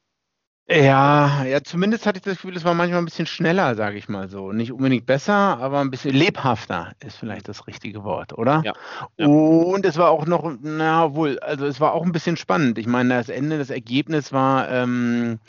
Ja, 0.72 1.42
ja, 1.42 1.64
zumindest 1.64 2.06
hatte 2.06 2.18
ich 2.18 2.22
das 2.22 2.34
Gefühl, 2.34 2.56
es 2.56 2.62
war 2.62 2.74
manchmal 2.74 3.00
ein 3.00 3.04
bisschen 3.04 3.26
schneller, 3.26 3.74
sage 3.74 3.98
ich 3.98 4.08
mal 4.08 4.28
so. 4.28 4.52
Nicht 4.52 4.70
unbedingt 4.70 5.04
besser, 5.04 5.58
aber 5.58 5.80
ein 5.80 5.90
bisschen 5.90 6.14
lebhafter 6.14 6.92
ist 7.04 7.16
vielleicht 7.16 7.48
das 7.48 7.66
richtige 7.66 8.04
Wort, 8.04 8.38
oder? 8.38 8.62
Ja. 8.64 8.74
ja. 9.16 9.26
Und 9.26 9.84
es 9.84 9.96
war 9.96 10.10
auch 10.10 10.26
noch, 10.26 10.48
na 10.62 11.12
wohl, 11.12 11.40
also 11.40 11.66
es 11.66 11.80
war 11.80 11.92
auch 11.92 12.04
ein 12.04 12.12
bisschen 12.12 12.36
spannend. 12.36 12.78
Ich 12.78 12.86
meine, 12.86 13.14
das 13.14 13.28
Ende, 13.28 13.58
das 13.58 13.70
Ergebnis 13.70 14.32
war, 14.32 14.68
ähm, 14.70 15.40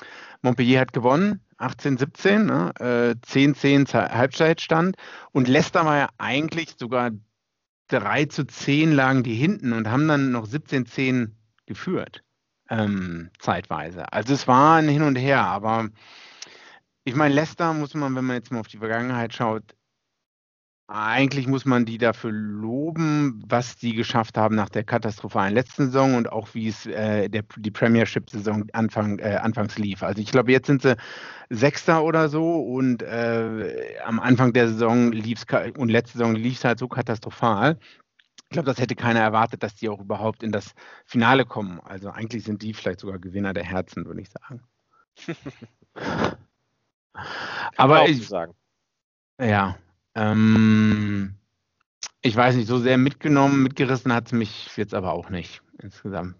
Montpellier 0.42 0.80
hat 0.80 0.92
gewonnen, 0.92 1.40
18, 1.58 2.00
17, 2.00 2.46
ne? 2.48 2.72
äh, 2.80 3.16
10, 3.22 3.54
10 3.54 3.86
Halbzeitstand. 3.94 4.96
Und 5.34 5.48
Leicester 5.48 5.86
war 5.86 5.98
ja 5.98 6.10
eigentlich 6.18 6.74
sogar 6.80 7.12
3 7.90 8.26
zu 8.26 8.46
10 8.46 8.92
lagen 8.92 9.22
die 9.22 9.36
hinten 9.36 9.74
und 9.74 9.88
haben 9.88 10.08
dann 10.08 10.32
noch 10.32 10.48
17, 10.48 10.88
10 10.88 11.36
geführt 11.68 12.24
ähm, 12.72 13.30
zeitweise. 13.38 14.12
Also 14.12 14.34
es 14.34 14.48
war 14.48 14.78
ein 14.78 14.88
Hin 14.88 15.04
und 15.04 15.18
Her, 15.18 15.42
aber 15.42 15.90
ich 17.04 17.16
meine, 17.16 17.36
Leicester 17.36 17.74
muss 17.74 17.94
man, 17.94 18.16
wenn 18.16 18.26
man 18.26 18.38
jetzt 18.38 18.52
mal 18.52 18.60
auf 18.60 18.68
die 18.68 18.78
Vergangenheit 18.78 19.34
schaut, 19.34 19.76
eigentlich 20.88 21.48
muss 21.48 21.66
man 21.66 21.86
die 21.86 21.98
dafür 21.98 22.32
loben, 22.32 23.42
was 23.48 23.78
die 23.78 23.94
geschafft 23.94 24.38
haben 24.38 24.56
nach 24.56 24.70
der 24.70 24.84
katastrophalen 24.84 25.54
letzten 25.54 25.86
Saison 25.86 26.16
und 26.16 26.32
auch 26.32 26.54
wie 26.54 26.68
es 26.68 26.86
äh, 26.86 27.30
der, 27.30 27.44
die 27.58 27.72
Premiership-Saison 27.72 28.66
Anfang, 28.74 29.20
äh, 29.20 29.38
anfangs 29.42 29.78
lief. 29.78 30.04
Also 30.04 30.22
ich 30.22 30.32
glaube, 30.32 30.52
jetzt 30.52 30.68
sind 30.68 30.82
sie 30.82 30.98
Sechster 31.50 32.04
oder 32.04 32.28
so 32.28 32.62
und 32.62 33.04
äh, 33.04 33.96
am 34.06 34.20
Anfang 34.20 34.52
der 34.54 34.68
Saison 34.68 35.14
lief 35.14 35.44
es 35.48 35.72
und 35.78 35.90
letzte 35.90 36.18
Saison 36.18 36.36
lief 36.36 36.58
es 36.58 36.66
halt 36.66 36.80
so 36.80 36.90
katastrophal, 36.90 37.78
ich 38.52 38.54
glaube, 38.54 38.66
das 38.66 38.80
hätte 38.80 38.96
keiner 38.98 39.22
erwartet, 39.22 39.64
dass 39.64 39.76
die 39.76 39.88
auch 39.88 40.02
überhaupt 40.02 40.44
in 40.44 40.52
das 40.52 40.76
Finale 41.06 41.46
kommen. 41.46 41.80
Also 41.86 42.10
eigentlich 42.10 42.44
sind 42.44 42.62
die 42.64 42.74
vielleicht 42.74 43.00
sogar 43.00 43.18
Gewinner 43.18 43.54
der 43.54 43.64
Herzen, 43.64 44.06
würde 44.06 44.20
ich 44.20 44.30
sagen. 44.30 44.62
Aber 47.78 48.10
ich 48.10 48.28
sagen. 48.28 48.54
Ja. 49.40 49.78
Ähm, 50.16 51.36
ich 52.22 52.36
weiß 52.36 52.58
nicht, 52.58 52.68
so 52.68 52.78
sehr 52.78 52.98
mitgenommen, 52.98 53.64
mitgerissen 53.64 54.12
hat 54.12 54.26
es 54.26 54.34
mich 54.34 54.76
jetzt 54.76 54.94
aber 54.94 55.14
auch 55.14 55.30
nicht 55.30 55.62
insgesamt. 55.82 56.36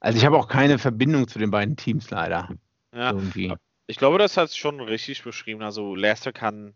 Also 0.00 0.18
ich 0.18 0.26
habe 0.26 0.38
auch 0.38 0.48
keine 0.48 0.80
Verbindung 0.80 1.28
zu 1.28 1.38
den 1.38 1.52
beiden 1.52 1.76
Teams 1.76 2.10
leider. 2.10 2.48
Ja, 2.92 3.12
irgendwie. 3.12 3.54
ich 3.86 3.98
glaube, 3.98 4.18
das 4.18 4.36
hat 4.36 4.48
es 4.48 4.56
schon 4.56 4.80
richtig 4.80 5.22
beschrieben. 5.22 5.62
Also 5.62 5.94
Leicester 5.94 6.32
kann 6.32 6.74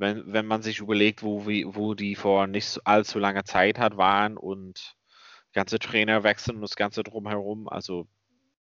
wenn, 0.00 0.32
wenn 0.32 0.46
man 0.46 0.62
sich 0.62 0.78
überlegt, 0.78 1.22
wo, 1.22 1.44
wo 1.44 1.94
die 1.94 2.14
vor 2.14 2.46
nicht 2.46 2.80
allzu 2.86 3.18
langer 3.18 3.44
Zeit 3.44 3.78
hat 3.78 3.98
waren 3.98 4.38
und 4.38 4.96
ganze 5.52 5.78
Trainer 5.78 6.24
wechseln 6.24 6.56
und 6.56 6.62
das 6.62 6.74
Ganze 6.74 7.02
drumherum. 7.02 7.68
Also 7.68 8.08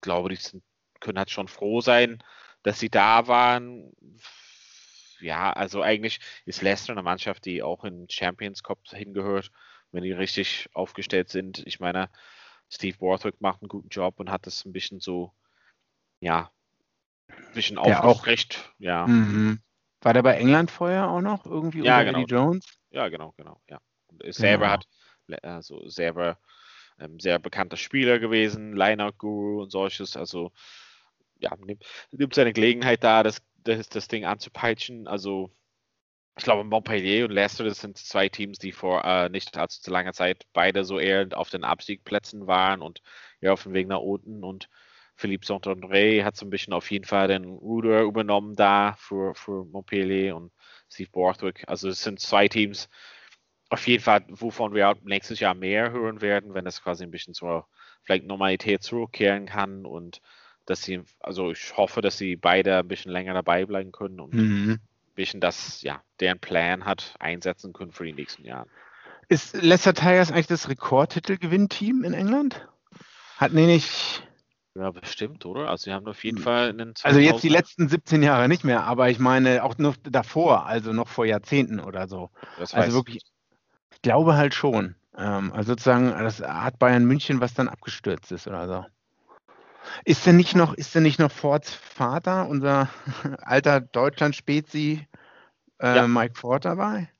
glaube, 0.00 0.30
die 0.30 0.36
sind, 0.36 0.64
können 0.98 1.18
halt 1.18 1.30
schon 1.30 1.46
froh 1.46 1.80
sein, 1.80 2.22
dass 2.64 2.80
sie 2.80 2.90
da 2.90 3.28
waren. 3.28 3.92
Ja, 5.20 5.52
also 5.52 5.80
eigentlich 5.80 6.18
ist 6.44 6.60
Leicester 6.60 6.92
eine 6.92 7.04
Mannschaft, 7.04 7.44
die 7.44 7.62
auch 7.62 7.84
in 7.84 8.08
Champions 8.10 8.64
Cup 8.64 8.80
hingehört, 8.88 9.52
wenn 9.92 10.02
die 10.02 10.10
richtig 10.10 10.70
aufgestellt 10.72 11.28
sind. 11.28 11.64
Ich 11.66 11.78
meine, 11.78 12.10
Steve 12.68 12.98
Borthwick 12.98 13.40
macht 13.40 13.62
einen 13.62 13.68
guten 13.68 13.90
Job 13.90 14.18
und 14.18 14.28
hat 14.28 14.48
das 14.48 14.64
ein 14.64 14.72
bisschen 14.72 14.98
so, 14.98 15.32
ja, 16.18 16.50
ein 17.28 17.52
bisschen 17.54 17.78
aufrecht, 17.78 18.74
ja. 18.78 19.06
Mhm. 19.06 19.62
War 20.02 20.14
der 20.14 20.22
bei 20.22 20.36
England 20.36 20.70
vorher 20.70 21.08
auch 21.08 21.20
noch 21.20 21.46
irgendwie 21.46 21.82
ja, 21.82 22.02
genau. 22.02 22.20
Eddie 22.20 22.34
Jones? 22.34 22.66
Ja, 22.90 23.08
genau, 23.08 23.32
genau, 23.36 23.60
ja. 23.70 23.78
Und 24.08 24.22
ist 24.22 24.38
selber 24.38 24.64
genau. 24.64 24.72
hat 24.72 24.86
also 25.44 25.88
selber 25.88 26.38
ähm, 26.98 27.18
sehr 27.20 27.38
bekannter 27.38 27.76
Spieler 27.76 28.18
gewesen, 28.18 28.74
Lineout 28.74 29.14
Guru 29.18 29.62
und 29.62 29.70
solches. 29.70 30.16
Also 30.16 30.52
ja, 31.38 31.54
nimmt, 31.56 31.84
nimmt 32.10 32.34
seine 32.34 32.52
Gelegenheit 32.52 33.02
da, 33.04 33.22
das, 33.22 33.42
das, 33.64 33.88
das 33.88 34.08
Ding 34.08 34.24
anzupeitschen. 34.24 35.06
Also 35.06 35.50
ich 36.36 36.44
glaube, 36.44 36.64
Montpellier 36.64 37.26
und 37.26 37.32
Leicester, 37.32 37.64
das 37.64 37.80
sind 37.80 37.98
zwei 37.98 38.28
Teams, 38.28 38.58
die 38.58 38.72
vor 38.72 39.04
äh, 39.04 39.28
nicht 39.28 39.56
allzu 39.56 39.90
langer 39.90 40.12
Zeit 40.14 40.44
beide 40.52 40.84
so 40.84 40.98
eher 40.98 41.28
auf 41.32 41.50
den 41.50 41.64
Abstiegplätzen 41.64 42.46
waren 42.46 42.80
und 42.80 43.02
ja 43.40 43.52
auf 43.52 43.64
dem 43.64 43.74
Weg 43.74 43.86
nach 43.86 44.00
unten 44.00 44.42
und 44.42 44.68
Philippe 45.14 45.46
Saint-André 45.46 46.24
hat 46.24 46.36
so 46.36 46.46
ein 46.46 46.50
bisschen 46.50 46.72
auf 46.72 46.90
jeden 46.90 47.04
Fall 47.04 47.28
den 47.28 47.44
Ruder 47.44 48.02
übernommen 48.02 48.54
da 48.54 48.94
für, 48.98 49.34
für 49.34 49.64
Montpellier 49.64 50.34
und 50.36 50.52
Steve 50.90 51.10
Borthwick. 51.10 51.64
Also 51.66 51.88
es 51.88 52.02
sind 52.02 52.20
zwei 52.20 52.48
Teams, 52.48 52.88
auf 53.72 53.86
jeden 53.86 54.02
Fall, 54.02 54.24
wovon 54.28 54.74
wir 54.74 54.94
nächstes 55.02 55.40
Jahr 55.40 55.54
mehr 55.54 55.92
hören 55.92 56.20
werden, 56.20 56.52
wenn 56.54 56.66
es 56.66 56.82
quasi 56.82 57.04
ein 57.04 57.10
bisschen 57.10 57.34
zur 57.34 57.66
vielleicht 58.02 58.26
Normalität 58.26 58.82
zurückkehren 58.82 59.46
kann 59.46 59.86
und 59.86 60.20
dass 60.66 60.82
sie, 60.82 61.02
also 61.20 61.50
ich 61.50 61.76
hoffe, 61.76 62.02
dass 62.02 62.18
sie 62.18 62.36
beide 62.36 62.78
ein 62.78 62.88
bisschen 62.88 63.12
länger 63.12 63.34
dabei 63.34 63.64
bleiben 63.64 63.92
können 63.92 64.20
und 64.20 64.34
mhm. 64.34 64.70
ein 64.72 65.14
bisschen 65.14 65.40
das, 65.40 65.82
ja, 65.82 66.02
deren 66.20 66.38
Plan 66.38 66.84
hat, 66.84 67.14
einsetzen 67.18 67.72
können 67.72 67.92
für 67.92 68.04
die 68.04 68.12
nächsten 68.12 68.44
Jahre. 68.44 68.68
Ist 69.28 69.54
Leicester 69.54 69.94
Tigers 69.94 70.30
eigentlich 70.30 70.46
das 70.48 70.68
Rekordtitelgewinnteam 70.68 72.04
in 72.04 72.12
England? 72.12 72.68
Hat 73.38 73.52
nee, 73.52 73.66
nicht 73.66 74.22
ja, 74.74 74.90
bestimmt, 74.90 75.44
oder? 75.44 75.68
Also 75.68 75.84
sie 75.84 75.92
haben 75.92 76.06
auf 76.06 76.24
jeden 76.24 76.38
hm. 76.38 76.44
Fall 76.44 76.68
einen 76.70 76.94
Also 77.02 77.20
jetzt 77.20 77.42
die 77.42 77.48
letzten 77.48 77.88
17 77.88 78.22
Jahre 78.22 78.48
nicht 78.48 78.64
mehr, 78.64 78.84
aber 78.84 79.10
ich 79.10 79.18
meine 79.18 79.64
auch 79.64 79.76
noch 79.78 79.96
davor, 80.02 80.66
also 80.66 80.92
noch 80.92 81.08
vor 81.08 81.26
Jahrzehnten 81.26 81.80
oder 81.80 82.08
so. 82.08 82.30
Das 82.58 82.72
also 82.72 82.98
wirklich, 82.98 83.22
ich 83.90 84.02
glaube 84.02 84.34
halt 84.36 84.54
schon. 84.54 84.94
Ähm, 85.16 85.52
also 85.52 85.72
sozusagen, 85.72 86.08
das 86.10 86.40
hat 86.40 86.78
Bayern 86.78 87.04
München, 87.04 87.40
was 87.40 87.54
dann 87.54 87.68
abgestürzt 87.68 88.32
ist 88.32 88.46
oder 88.46 88.66
so. 88.66 88.86
Ist 90.04 90.24
denn 90.26 90.36
nicht 90.36 90.56
noch, 90.56 90.74
ist 90.74 90.94
denn 90.94 91.02
nicht 91.02 91.18
noch 91.18 91.30
Fords 91.30 91.74
Vater, 91.74 92.48
unser 92.48 92.88
alter 93.42 93.80
Deutschland-Spezi, 93.80 95.06
äh, 95.80 95.96
ja. 95.96 96.06
Mike 96.06 96.38
Ford 96.38 96.64
dabei? 96.64 97.11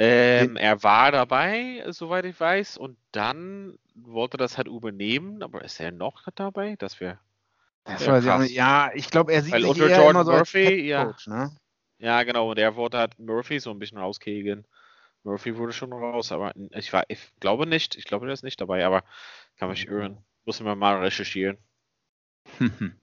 Ähm, 0.00 0.56
er 0.56 0.82
war 0.84 1.10
dabei, 1.10 1.84
soweit 1.88 2.24
ich 2.24 2.38
weiß, 2.38 2.76
und 2.76 2.96
dann 3.10 3.76
wollte 3.96 4.36
das 4.36 4.56
halt 4.56 4.68
übernehmen, 4.68 5.42
aber 5.42 5.64
ist 5.64 5.80
er 5.80 5.90
noch 5.90 6.22
dabei? 6.36 6.76
Das 6.78 7.00
wäre. 7.00 7.18
Das 7.84 8.06
wär 8.06 8.20
ja, 8.20 8.42
ja, 8.44 8.90
ich 8.94 9.10
glaube, 9.10 9.32
er 9.32 9.42
sieht 9.42 9.54
Weil 9.54 9.62
sich 9.62 9.70
unter 9.70 9.88
eher 9.88 9.98
Jordan 9.98 10.24
so 10.24 10.32
Murphy, 10.32 10.86
ja. 10.86 11.16
Ne? 11.26 11.50
Ja, 11.98 12.22
genau, 12.22 12.50
und 12.50 12.58
er 12.58 12.76
wollte 12.76 12.98
halt 12.98 13.18
Murphy 13.18 13.58
so 13.58 13.70
ein 13.70 13.80
bisschen 13.80 13.98
rauskegeln. 13.98 14.64
Murphy 15.24 15.56
wurde 15.56 15.72
schon 15.72 15.92
raus, 15.92 16.30
aber 16.30 16.52
ich, 16.70 16.92
war, 16.92 17.04
ich 17.08 17.32
glaube 17.40 17.66
nicht, 17.66 17.96
ich 17.96 18.04
glaube, 18.04 18.26
der 18.26 18.34
ist 18.34 18.44
nicht 18.44 18.60
dabei, 18.60 18.86
aber 18.86 19.02
kann 19.56 19.68
mich 19.68 19.88
irren. 19.88 20.18
Muss 20.44 20.60
man 20.60 20.78
mal 20.78 20.98
recherchieren. 21.00 21.58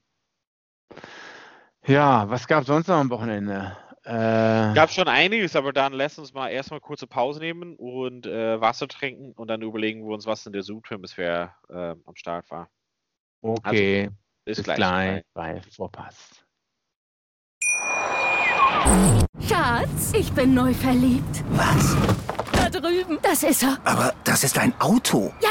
Ja, 1.88 2.28
was 2.28 2.48
gab 2.48 2.62
es 2.62 2.66
sonst 2.66 2.88
noch 2.88 2.96
am 2.96 3.10
Wochenende? 3.10 3.76
Äh, 4.06 4.72
Gab 4.74 4.90
schon 4.92 5.08
einiges, 5.08 5.56
aber 5.56 5.72
dann 5.72 5.92
lass 5.92 6.16
uns 6.16 6.32
mal 6.32 6.48
erstmal 6.48 6.80
kurze 6.80 7.08
Pause 7.08 7.40
nehmen 7.40 7.74
und 7.74 8.24
äh, 8.24 8.60
Wasser 8.60 8.86
trinken 8.86 9.32
und 9.32 9.48
dann 9.48 9.62
überlegen 9.62 10.06
wir 10.06 10.14
uns, 10.14 10.26
was 10.26 10.46
in 10.46 10.52
der 10.52 10.62
Südhemisphäre 10.62 11.52
äh, 11.68 11.96
am 12.04 12.14
Start 12.14 12.48
war. 12.48 12.68
Okay, 13.42 14.04
also, 14.04 14.16
bis, 14.44 14.56
bis 14.58 14.64
gleich, 14.64 14.76
gleich 14.76 15.22
bei 15.34 15.60
Vorpass. 15.74 16.44
Schatz, 19.40 20.12
ich 20.14 20.32
bin 20.32 20.54
neu 20.54 20.72
verliebt. 20.72 21.42
Was? 21.50 21.96
Da 22.52 22.70
drüben. 22.70 23.18
Das 23.22 23.42
ist 23.42 23.64
er. 23.64 23.76
Aber 23.82 24.14
das 24.22 24.44
ist 24.44 24.56
ein 24.56 24.72
Auto. 24.80 25.32
Ja, 25.40 25.50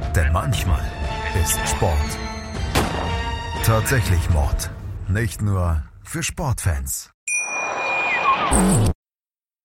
denn 0.15 0.31
manchmal 0.31 0.83
ist 1.41 1.59
Sport 1.67 2.17
tatsächlich 3.63 4.29
Mord. 4.31 4.71
Nicht 5.07 5.41
nur 5.41 5.83
für 6.03 6.23
Sportfans. 6.23 7.13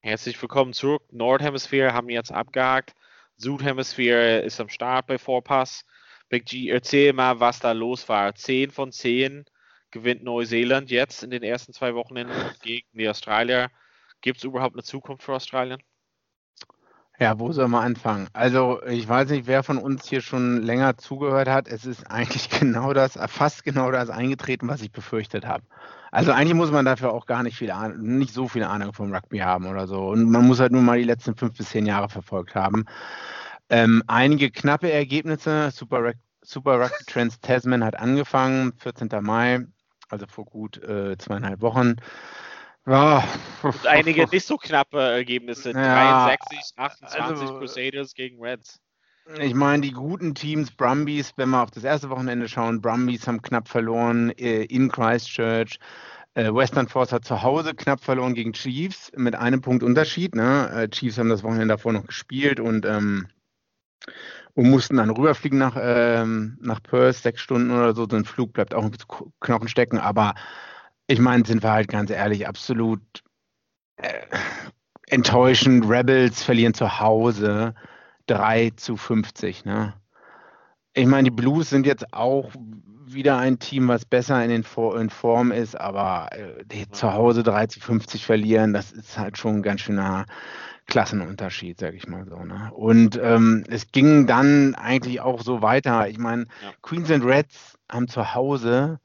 Herzlich 0.00 0.40
willkommen 0.40 0.74
zurück. 0.74 1.02
Nordhemisphäre 1.10 1.94
haben 1.94 2.10
jetzt 2.10 2.30
abgehakt. 2.30 2.94
Südhemisphäre 3.36 4.40
ist 4.40 4.60
am 4.60 4.68
Start 4.68 5.06
bei 5.06 5.18
Vorpass. 5.18 5.84
Big 6.28 6.44
G, 6.44 6.68
erzähl 6.68 7.12
mal, 7.12 7.40
was 7.40 7.58
da 7.58 7.72
los 7.72 8.08
war. 8.08 8.34
10 8.34 8.70
von 8.70 8.92
10 8.92 9.46
gewinnt 9.90 10.22
Neuseeland 10.22 10.90
jetzt 10.90 11.22
in 11.22 11.30
den 11.30 11.42
ersten 11.42 11.72
zwei 11.72 11.94
Wochen 11.94 12.14
gegen 12.62 12.86
die 12.92 13.08
Australier. 13.08 13.70
Gibt 14.20 14.38
es 14.38 14.44
überhaupt 14.44 14.74
eine 14.74 14.82
Zukunft 14.82 15.22
für 15.24 15.34
Australien? 15.34 15.82
Ja, 17.18 17.38
wo 17.38 17.50
soll 17.52 17.68
man 17.68 17.84
anfangen? 17.84 18.28
Also, 18.34 18.82
ich 18.84 19.08
weiß 19.08 19.30
nicht, 19.30 19.46
wer 19.46 19.62
von 19.62 19.78
uns 19.78 20.06
hier 20.06 20.20
schon 20.20 20.62
länger 20.62 20.98
zugehört 20.98 21.48
hat. 21.48 21.66
Es 21.66 21.86
ist 21.86 22.04
eigentlich 22.10 22.50
genau 22.50 22.92
das, 22.92 23.18
fast 23.28 23.64
genau 23.64 23.90
das 23.90 24.10
eingetreten, 24.10 24.68
was 24.68 24.82
ich 24.82 24.92
befürchtet 24.92 25.46
habe. 25.46 25.64
Also 26.12 26.32
eigentlich 26.32 26.54
muss 26.54 26.70
man 26.70 26.84
dafür 26.86 27.12
auch 27.12 27.26
gar 27.26 27.42
nicht 27.42 27.58
viel 27.58 27.70
Ahnung, 27.70 28.18
nicht 28.18 28.32
so 28.32 28.48
viel 28.48 28.64
Ahnung 28.64 28.92
vom 28.94 29.12
Rugby 29.12 29.38
haben 29.38 29.66
oder 29.66 29.86
so. 29.86 30.08
Und 30.08 30.30
man 30.30 30.46
muss 30.46 30.60
halt 30.60 30.72
nur 30.72 30.80
mal 30.80 30.98
die 30.98 31.04
letzten 31.04 31.36
fünf 31.36 31.58
bis 31.58 31.70
zehn 31.70 31.84
Jahre 31.84 32.08
verfolgt 32.08 32.54
haben. 32.54 32.86
Ähm, 33.68 34.02
einige 34.06 34.50
knappe 34.50 34.90
Ergebnisse. 34.90 35.70
Super, 35.72 36.12
Super 36.42 36.80
Rugby 36.80 37.04
Trans 37.06 37.40
Tasman 37.40 37.84
hat 37.84 37.98
angefangen, 37.98 38.72
14. 38.78 39.08
Mai, 39.20 39.66
also 40.08 40.26
vor 40.26 40.44
gut 40.44 40.82
äh, 40.82 41.18
zweieinhalb 41.18 41.60
Wochen. 41.60 41.96
Ja. 42.86 43.24
Und 43.62 43.86
einige 43.86 44.26
nicht 44.28 44.46
so 44.46 44.56
knappe 44.56 45.00
Ergebnisse. 45.00 45.72
Ja, 45.72 46.26
63, 46.26 46.72
28 46.76 47.20
also, 47.20 47.58
Crusaders 47.58 48.14
gegen 48.14 48.40
Reds. 48.40 48.80
Ich 49.40 49.54
meine, 49.54 49.82
die 49.82 49.90
guten 49.90 50.36
Teams, 50.36 50.70
Brumbies, 50.70 51.32
wenn 51.36 51.50
wir 51.50 51.62
auf 51.62 51.72
das 51.72 51.82
erste 51.82 52.10
Wochenende 52.10 52.48
schauen, 52.48 52.80
Brumbies 52.80 53.26
haben 53.26 53.42
knapp 53.42 53.66
verloren 53.66 54.30
äh, 54.38 54.62
in 54.64 54.88
Christchurch. 54.88 55.80
Äh, 56.34 56.54
Western 56.54 56.86
Force 56.86 57.12
hat 57.12 57.24
zu 57.24 57.42
Hause 57.42 57.74
knapp 57.74 58.04
verloren 58.04 58.34
gegen 58.34 58.52
Chiefs 58.52 59.10
mit 59.16 59.34
einem 59.34 59.62
Punkt 59.62 59.82
Unterschied. 59.82 60.36
Ne? 60.36 60.70
Äh, 60.70 60.88
Chiefs 60.88 61.18
haben 61.18 61.28
das 61.28 61.42
Wochenende 61.42 61.68
davor 61.68 61.92
noch 61.92 62.06
gespielt 62.06 62.60
und, 62.60 62.86
ähm, 62.86 63.26
und 64.54 64.70
mussten 64.70 64.98
dann 64.98 65.10
rüberfliegen 65.10 65.58
nach, 65.58 65.76
ähm, 65.76 66.56
nach 66.60 66.80
Perth, 66.80 67.16
sechs 67.16 67.40
Stunden 67.40 67.72
oder 67.72 67.96
so. 67.96 68.06
So 68.08 68.16
ein 68.16 68.24
Flug 68.24 68.52
bleibt 68.52 68.74
auch 68.74 68.84
ein 68.84 68.92
Knochen 69.40 69.68
stecken. 69.68 69.98
Aber 69.98 70.34
ich 71.06 71.18
meine, 71.18 71.44
sind 71.44 71.62
wir 71.62 71.72
halt 71.72 71.88
ganz 71.88 72.10
ehrlich, 72.10 72.48
absolut 72.48 73.00
äh, 73.96 74.26
enttäuschend. 75.06 75.88
Rebels 75.88 76.42
verlieren 76.42 76.74
zu 76.74 77.00
Hause 77.00 77.74
3 78.26 78.70
zu 78.76 78.96
50. 78.96 79.64
Ne? 79.64 79.94
Ich 80.94 81.06
meine, 81.06 81.24
die 81.24 81.36
Blues 81.36 81.70
sind 81.70 81.86
jetzt 81.86 82.12
auch 82.12 82.50
wieder 83.06 83.38
ein 83.38 83.60
Team, 83.60 83.86
was 83.86 84.04
besser 84.04 84.42
in, 84.42 84.50
den 84.50 84.64
For 84.64 85.00
in 85.00 85.10
Form 85.10 85.52
ist, 85.52 85.80
aber 85.80 86.28
äh, 86.32 86.86
zu 86.90 87.12
Hause 87.12 87.44
3 87.44 87.68
zu 87.68 87.80
50 87.80 88.26
verlieren, 88.26 88.72
das 88.72 88.90
ist 88.90 89.16
halt 89.16 89.38
schon 89.38 89.56
ein 89.56 89.62
ganz 89.62 89.82
schöner 89.82 90.26
Klassenunterschied, 90.86 91.78
sag 91.78 91.94
ich 91.94 92.08
mal 92.08 92.24
so. 92.24 92.44
Ne? 92.44 92.70
Und 92.74 93.18
ähm, 93.22 93.64
es 93.68 93.92
ging 93.92 94.26
dann 94.26 94.74
eigentlich 94.74 95.20
auch 95.20 95.42
so 95.42 95.62
weiter. 95.62 96.08
Ich 96.08 96.18
meine, 96.18 96.46
ja. 96.62 96.72
Queens 96.82 97.10
and 97.10 97.24
Reds 97.24 97.78
haben 97.90 98.08
zu 98.08 98.34
Hause 98.34 98.98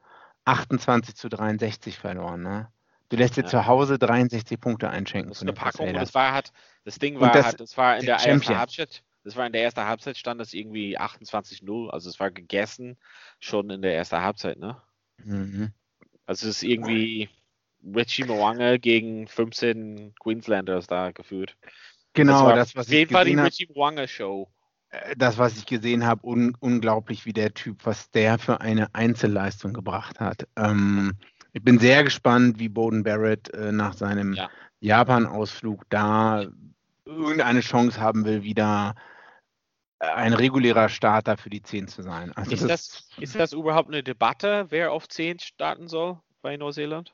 28 0.45 1.15
zu 1.15 1.29
63 1.29 1.97
verloren. 1.97 2.41
Ne? 2.41 2.71
Du 3.09 3.17
lässt 3.17 3.35
dir 3.35 3.41
ja. 3.41 3.47
zu 3.47 3.65
Hause 3.65 3.99
63 3.99 4.59
Punkte 4.59 4.89
einschenken. 4.89 5.29
Das 5.29 5.39
ist 5.39 5.43
eine 5.43 5.53
Packung. 5.53 5.93
Das 5.93 6.13
war 6.13 6.31
halt, 6.31 6.51
das 6.85 6.97
Ding 6.97 7.19
war 7.19 7.31
das, 7.31 7.45
halt, 7.45 7.59
das 7.59 7.77
war 7.77 7.97
in 7.97 8.05
der, 8.05 8.15
ersten 8.15 8.57
Halbzeit. 8.57 9.03
Das 9.23 9.35
war 9.35 9.45
in 9.45 9.53
der 9.53 9.63
ersten 9.63 9.81
Halbzeit 9.81 10.17
stand 10.17 10.41
das 10.41 10.53
irgendwie 10.53 10.97
28-0. 10.97 11.89
Also 11.89 12.09
es 12.09 12.19
war 12.19 12.31
gegessen 12.31 12.97
schon 13.39 13.69
in 13.69 13.81
der 13.81 13.95
ersten 13.95 14.21
Halbzeit, 14.21 14.57
ne? 14.57 14.81
Mhm. 15.17 15.71
Also 16.25 16.47
es 16.47 16.57
ist 16.57 16.63
irgendwie 16.63 17.29
Richie 17.83 18.23
Moange 18.23 18.79
gegen 18.79 19.27
15 19.27 20.15
Queenslanders 20.19 20.87
da 20.87 21.11
geführt. 21.11 21.57
Genau, 22.13 22.49
das, 22.49 22.69
das 22.69 22.75
was 22.75 22.89
ich 22.89 23.09
gesehen 23.09 23.17
habe. 23.17 23.29
die 23.29 23.39
Richie 23.39 23.67
Moange 23.73 24.07
Show. 24.07 24.49
Äh, 24.91 25.15
das, 25.17 25.37
was 25.37 25.57
ich 25.57 25.65
gesehen 25.65 26.05
habe, 26.05 26.25
un 26.25 26.55
unglaublich, 26.59 27.25
wie 27.25 27.33
der 27.33 27.53
Typ, 27.53 27.85
was 27.85 28.11
der 28.11 28.37
für 28.37 28.61
eine 28.61 28.93
Einzelleistung 28.93 29.73
gebracht 29.73 30.19
hat. 30.19 30.47
Ähm, 30.55 31.13
ich 31.53 31.63
bin 31.63 31.79
sehr 31.79 32.03
gespannt, 32.03 32.59
wie 32.59 32.69
Bowden 32.69 33.03
Barrett 33.03 33.53
äh, 33.53 33.71
nach 33.71 33.93
seinem 33.93 34.33
ja. 34.33 34.49
Japan-Ausflug 34.79 35.83
da 35.89 36.45
irgendeine 37.05 37.61
Chance 37.61 37.99
haben 37.99 38.25
will, 38.25 38.43
wieder 38.43 38.95
ein 40.01 40.33
regulärer 40.33 40.89
Starter 40.89 41.37
für 41.37 41.49
die 41.49 41.61
10 41.61 41.87
zu 41.87 42.01
sein. 42.01 42.31
Also 42.33 42.51
ist, 42.51 42.67
das, 42.67 43.09
ist 43.17 43.35
das 43.35 43.53
überhaupt 43.53 43.89
eine 43.89 44.01
Debatte, 44.01 44.65
wer 44.69 44.91
auf 44.91 45.07
10 45.07 45.39
starten 45.39 45.87
soll 45.87 46.19
bei 46.41 46.57
Neuseeland? 46.57 47.13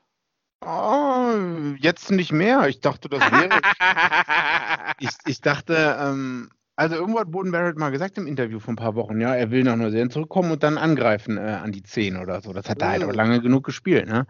Oh, 0.64 1.34
jetzt 1.78 2.10
nicht 2.10 2.32
mehr. 2.32 2.66
Ich 2.68 2.80
dachte, 2.80 3.08
das 3.08 3.20
wäre. 3.30 3.60
ich, 4.98 5.10
ich 5.26 5.40
dachte, 5.40 5.96
ähm, 6.00 6.50
also 6.78 6.94
irgendwo 6.94 7.18
hat 7.18 7.32
Boden 7.32 7.50
Barrett 7.50 7.76
mal 7.76 7.90
gesagt 7.90 8.18
im 8.18 8.28
Interview 8.28 8.60
vor 8.60 8.72
ein 8.72 8.76
paar 8.76 8.94
Wochen, 8.94 9.20
ja, 9.20 9.34
er 9.34 9.50
will 9.50 9.64
nach 9.64 9.74
Neuseeland 9.74 10.12
zurückkommen 10.12 10.52
und 10.52 10.62
dann 10.62 10.78
angreifen 10.78 11.36
äh, 11.36 11.40
an 11.40 11.72
die 11.72 11.82
10 11.82 12.16
oder 12.16 12.40
so. 12.40 12.52
Das 12.52 12.68
hat 12.70 12.80
er 12.80 12.90
halt 12.90 13.02
aber 13.02 13.12
lange 13.14 13.40
genug 13.40 13.64
gespielt, 13.64 14.06
ne? 14.06 14.28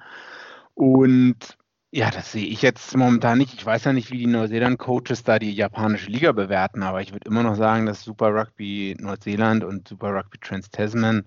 Und 0.73 1.59
ja, 1.91 2.11
das 2.11 2.33
sehe 2.33 2.47
ich 2.47 2.63
jetzt 2.63 2.97
momentan 2.97 3.37
nicht. 3.37 3.53
Ich 3.53 3.67
weiß 3.67 3.85
ja 3.85 3.93
nicht, 3.93 4.11
wie 4.11 4.17
die 4.17 4.27
Neuseeland-Coaches 4.27 5.25
da 5.25 5.39
die 5.39 5.53
japanische 5.53 6.11
Liga 6.11 6.33
bewerten, 6.33 6.83
aber 6.83 7.03
ich 7.03 7.13
würde 7.13 7.29
immer 7.29 7.43
noch 7.43 7.55
sagen, 7.55 7.85
dass 7.85 8.03
Super 8.03 8.35
Rugby 8.35 8.97
Neuseeland 8.99 9.63
und 9.63 9.87
Super 9.87 10.15
Rugby 10.15 10.39
Trans-Tasman 10.39 11.27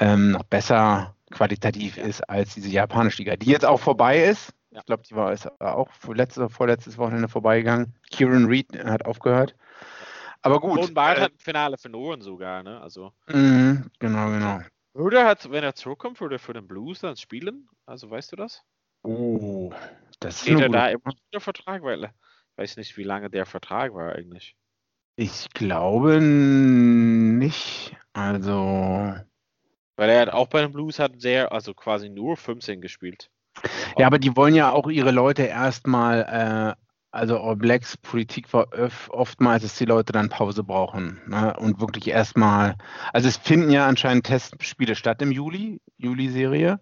ähm, 0.00 0.32
noch 0.32 0.44
besser 0.44 1.14
qualitativ 1.30 1.96
ist 1.96 2.28
als 2.28 2.54
diese 2.54 2.68
japanische 2.68 3.22
Liga, 3.22 3.36
die 3.36 3.50
jetzt 3.50 3.64
auch 3.64 3.80
vorbei 3.80 4.22
ist. 4.22 4.52
Ja. 4.70 4.80
Ich 4.80 4.86
glaube, 4.86 5.04
die 5.08 5.14
war 5.14 5.34
auch 5.60 5.88
letztes 6.12 6.38
oder 6.38 6.50
vorletztes 6.50 6.98
Wochenende 6.98 7.28
vorbeigegangen. 7.28 7.94
Kieran 8.10 8.44
Reed 8.44 8.66
hat 8.84 9.06
aufgehört. 9.06 9.54
Aber 10.42 10.60
gut. 10.60 10.78
Und 10.78 10.94
Bart 10.94 11.18
äh, 11.18 11.22
hat 11.22 11.32
im 11.32 11.38
Finale 11.38 11.78
verloren 11.78 12.20
sogar, 12.20 12.62
ne? 12.62 12.80
Also. 12.80 13.12
Mh, 13.28 13.84
genau, 13.98 14.30
genau. 14.30 14.60
Würde 14.94 15.24
hat, 15.24 15.50
wenn 15.50 15.64
er 15.64 15.74
zurückkommt, 15.74 16.20
würde 16.20 16.36
er 16.36 16.38
für 16.38 16.52
den 16.52 16.68
Blues 16.68 17.00
dann 17.00 17.16
spielen? 17.16 17.68
Also 17.86 18.10
weißt 18.10 18.32
du 18.32 18.36
das? 18.36 18.62
Oh, 19.02 19.72
das 20.20 20.36
ist 20.36 20.42
Steht 20.42 20.60
er 20.60 20.68
da 20.68 20.88
immer 20.88 21.14
der 21.32 21.40
Vertrag? 21.40 21.82
Weil 21.82 22.04
ich 22.04 22.10
weiß 22.56 22.76
nicht, 22.76 22.96
wie 22.96 23.04
lange 23.04 23.30
der 23.30 23.46
Vertrag 23.46 23.94
war 23.94 24.14
eigentlich. 24.14 24.54
Ich 25.16 25.48
glaube 25.50 26.20
nicht. 26.20 27.96
Also. 28.12 29.14
Weil 29.96 30.10
er 30.10 30.20
hat 30.22 30.30
auch 30.30 30.48
bei 30.48 30.62
den 30.62 30.72
Blues 30.72 30.98
hat 30.98 31.20
sehr, 31.20 31.52
also 31.52 31.74
quasi 31.74 32.08
nur 32.08 32.36
15 32.36 32.80
gespielt. 32.80 33.30
Ja, 33.98 34.06
aber 34.06 34.18
die 34.18 34.34
wollen 34.36 34.54
ja 34.54 34.72
auch 34.72 34.88
ihre 34.88 35.10
Leute 35.10 35.42
erstmal, 35.42 36.76
äh, 36.76 36.81
also 37.12 37.38
All 37.38 37.56
Blacks 37.56 37.96
Politik 37.96 38.52
war 38.52 38.72
öf, 38.72 39.08
oftmals, 39.12 39.62
dass 39.62 39.76
die 39.76 39.84
Leute 39.84 40.12
dann 40.12 40.30
Pause 40.30 40.64
brauchen 40.64 41.20
ne? 41.26 41.54
und 41.58 41.80
wirklich 41.80 42.08
erstmal, 42.08 42.76
also 43.12 43.28
es 43.28 43.36
finden 43.36 43.70
ja 43.70 43.86
anscheinend 43.86 44.26
Testspiele 44.26 44.96
statt 44.96 45.22
im 45.22 45.30
Juli, 45.30 45.80
Juli-Serie 45.98 46.80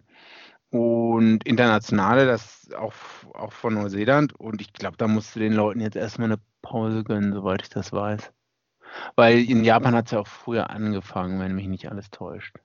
und 0.71 1.45
internationale, 1.45 2.27
das 2.27 2.71
auch, 2.77 2.95
auch 3.35 3.53
von 3.53 3.75
Neuseeland. 3.75 4.39
Und 4.39 4.61
ich 4.61 4.73
glaube, 4.73 4.97
da 4.97 5.09
musst 5.09 5.35
du 5.35 5.41
den 5.41 5.53
Leuten 5.53 5.81
jetzt 5.81 5.97
erstmal 5.97 6.29
eine 6.29 6.41
Pause 6.63 7.03
gönnen, 7.03 7.33
soweit 7.33 7.63
ich 7.63 7.69
das 7.69 7.93
weiß. 7.93 8.33
Weil 9.17 9.39
in 9.39 9.65
Japan 9.65 9.95
hat 9.95 10.07
es 10.07 10.13
ja 10.13 10.21
auch 10.21 10.29
früher 10.29 10.71
angefangen, 10.71 11.41
wenn 11.41 11.55
mich 11.55 11.67
nicht 11.67 11.91
alles 11.91 12.11
täuscht. 12.11 12.57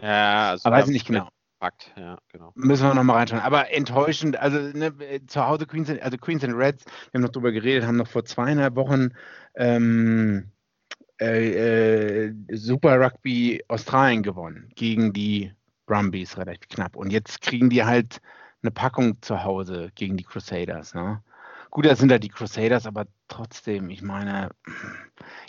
Ja, 0.00 0.50
also. 0.50 0.68
Aber 0.68 0.76
weiß 0.76 0.86
ich 0.86 0.92
nicht 0.92 1.06
genau. 1.06 1.28
Fakt, 1.60 1.92
ja, 1.94 2.18
genau. 2.32 2.52
Müssen 2.54 2.86
wir 2.86 2.94
nochmal 2.94 3.16
reinschauen. 3.16 3.42
Aber 3.42 3.70
enttäuschend, 3.70 4.34
also 4.38 4.58
ne, 4.58 4.94
zu 5.26 5.46
Hause 5.46 5.66
Queens, 5.66 5.90
also 5.90 6.16
Queens 6.16 6.42
and 6.42 6.54
Reds, 6.54 6.86
wir 6.86 7.18
haben 7.18 7.22
noch 7.22 7.28
drüber 7.28 7.52
geredet, 7.52 7.86
haben 7.86 7.98
noch 7.98 8.08
vor 8.08 8.24
zweieinhalb 8.24 8.76
Wochen 8.76 9.10
ähm, 9.56 10.50
äh, 11.20 12.28
äh, 12.28 12.34
Super 12.50 12.98
Rugby 12.98 13.62
Australien 13.68 14.22
gewonnen 14.22 14.70
gegen 14.74 15.12
die 15.12 15.52
Brumbies 15.84 16.38
relativ 16.38 16.66
knapp. 16.70 16.96
Und 16.96 17.12
jetzt 17.12 17.42
kriegen 17.42 17.68
die 17.68 17.84
halt 17.84 18.22
eine 18.62 18.70
Packung 18.70 19.20
zu 19.20 19.44
Hause 19.44 19.90
gegen 19.94 20.16
die 20.16 20.24
Crusaders. 20.24 20.94
Ne? 20.94 21.22
Gut, 21.70 21.86
das 21.86 22.00
sind 22.00 22.10
ja 22.10 22.18
die 22.18 22.28
Crusaders, 22.28 22.86
aber 22.86 23.06
trotzdem, 23.28 23.90
ich 23.90 24.02
meine, 24.02 24.50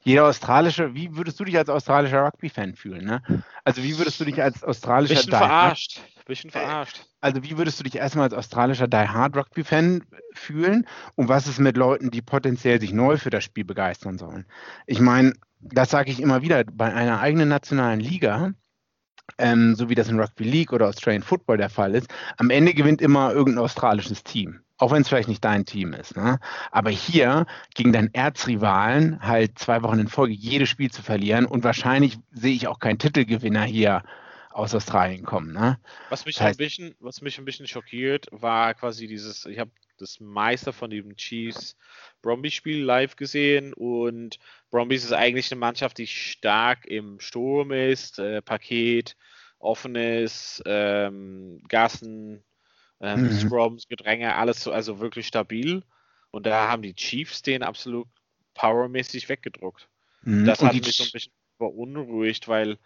jeder 0.03 0.25
australische, 0.25 0.93
wie 0.93 1.15
würdest 1.15 1.39
du 1.39 1.45
dich 1.45 1.57
als 1.57 1.69
australischer 1.69 2.23
Rugby-Fan 2.23 2.75
fühlen? 2.75 3.05
Ne? 3.05 3.23
Also 3.63 3.81
wie 3.83 3.97
würdest 3.97 4.19
du 4.19 4.25
dich 4.25 4.41
als 4.41 4.63
australischer 4.63 5.15
Bisschen 5.15 5.31
verarscht. 5.31 6.01
Bisschen 6.25 6.51
verarscht. 6.51 7.05
Also 7.21 7.43
wie 7.43 7.57
würdest 7.57 7.79
du 7.79 7.83
dich 7.83 7.95
erstmal 7.95 8.25
als 8.25 8.33
australischer 8.33 8.87
Die 8.87 8.97
Hard 8.97 9.35
Rugby-Fan 9.35 10.03
fühlen? 10.33 10.87
Und 11.15 11.27
was 11.27 11.47
ist 11.47 11.59
mit 11.59 11.75
Leuten, 11.75 12.11
die 12.11 12.21
potenziell 12.21 12.79
sich 12.79 12.93
neu 12.93 13.17
für 13.17 13.31
das 13.31 13.43
Spiel 13.43 13.65
begeistern 13.65 14.19
sollen? 14.19 14.45
Ich 14.85 14.99
meine, 14.99 15.33
das 15.59 15.89
sage 15.89 16.11
ich 16.11 16.19
immer 16.19 16.43
wieder, 16.43 16.63
bei 16.63 16.93
einer 16.93 17.19
eigenen 17.19 17.49
nationalen 17.49 17.99
Liga 17.99 18.53
ähm, 19.37 19.75
so 19.75 19.89
wie 19.89 19.95
das 19.95 20.09
in 20.09 20.19
Rugby 20.19 20.43
League 20.43 20.73
oder 20.73 20.87
Australian 20.87 21.23
Football 21.23 21.57
der 21.57 21.69
Fall 21.69 21.95
ist, 21.95 22.07
am 22.37 22.49
Ende 22.49 22.73
gewinnt 22.73 23.01
immer 23.01 23.33
irgendein 23.33 23.63
australisches 23.63 24.23
Team. 24.23 24.61
Auch 24.81 24.91
wenn 24.91 25.03
es 25.03 25.09
vielleicht 25.09 25.27
nicht 25.27 25.45
dein 25.45 25.63
Team 25.63 25.93
ist. 25.93 26.15
Ne? 26.15 26.39
Aber 26.71 26.89
hier 26.89 27.45
gegen 27.75 27.93
deinen 27.93 28.11
Erzrivalen 28.15 29.21
halt 29.21 29.59
zwei 29.59 29.83
Wochen 29.83 29.99
in 29.99 30.07
Folge 30.07 30.33
jedes 30.33 30.69
Spiel 30.69 30.89
zu 30.89 31.03
verlieren 31.03 31.45
und 31.45 31.63
wahrscheinlich 31.63 32.17
sehe 32.31 32.55
ich 32.55 32.67
auch 32.67 32.79
keinen 32.79 32.97
Titelgewinner 32.97 33.63
hier 33.63 34.01
aus 34.49 34.73
Australien 34.73 35.23
kommen. 35.23 35.53
Ne? 35.53 35.79
Was 36.09 36.25
mich 36.25 36.37
das 36.37 36.45
heißt, 36.45 36.59
ein 36.59 36.63
bisschen, 36.65 36.95
was 36.99 37.21
mich 37.21 37.37
ein 37.37 37.45
bisschen 37.45 37.67
schockiert, 37.67 38.25
war 38.31 38.73
quasi 38.73 39.05
dieses, 39.05 39.45
ich 39.45 39.59
habe 39.59 39.69
das 39.99 40.19
meiste 40.19 40.73
von 40.73 40.89
dem 40.89 41.15
Chiefs 41.15 41.77
Bromby-Spiel 42.23 42.83
live 42.83 43.15
gesehen 43.17 43.73
und 43.73 44.39
Brombies 44.71 45.03
ist 45.03 45.13
eigentlich 45.13 45.51
eine 45.51 45.59
Mannschaft, 45.59 45.99
die 45.99 46.07
stark 46.07 46.87
im 46.87 47.19
Sturm 47.19 47.71
ist, 47.71 48.17
äh, 48.17 48.41
Paket, 48.41 49.15
offenes, 49.59 50.59
ähm, 50.65 51.61
Gassen, 51.67 52.43
ähm, 53.01 53.29
mhm. 53.29 53.31
Scrums, 53.31 53.87
Gedränge, 53.89 54.35
alles 54.35 54.63
so, 54.63 54.71
also 54.71 54.99
wirklich 54.99 55.27
stabil. 55.27 55.83
Und 56.31 56.45
da 56.47 56.69
haben 56.69 56.83
die 56.83 56.95
Chiefs 56.95 57.41
den 57.43 57.63
absolut 57.63 58.07
powermäßig 58.55 59.29
weggedruckt. 59.29 59.89
Mhm. 60.23 60.45
Das 60.45 60.63
hat 60.63 60.73
mich 60.81 60.95
so 60.95 61.03
ein 61.03 61.09
Ch- 61.09 61.13
bisschen 61.13 61.33
beunruhigt, 61.59 62.47
weil 62.47 62.77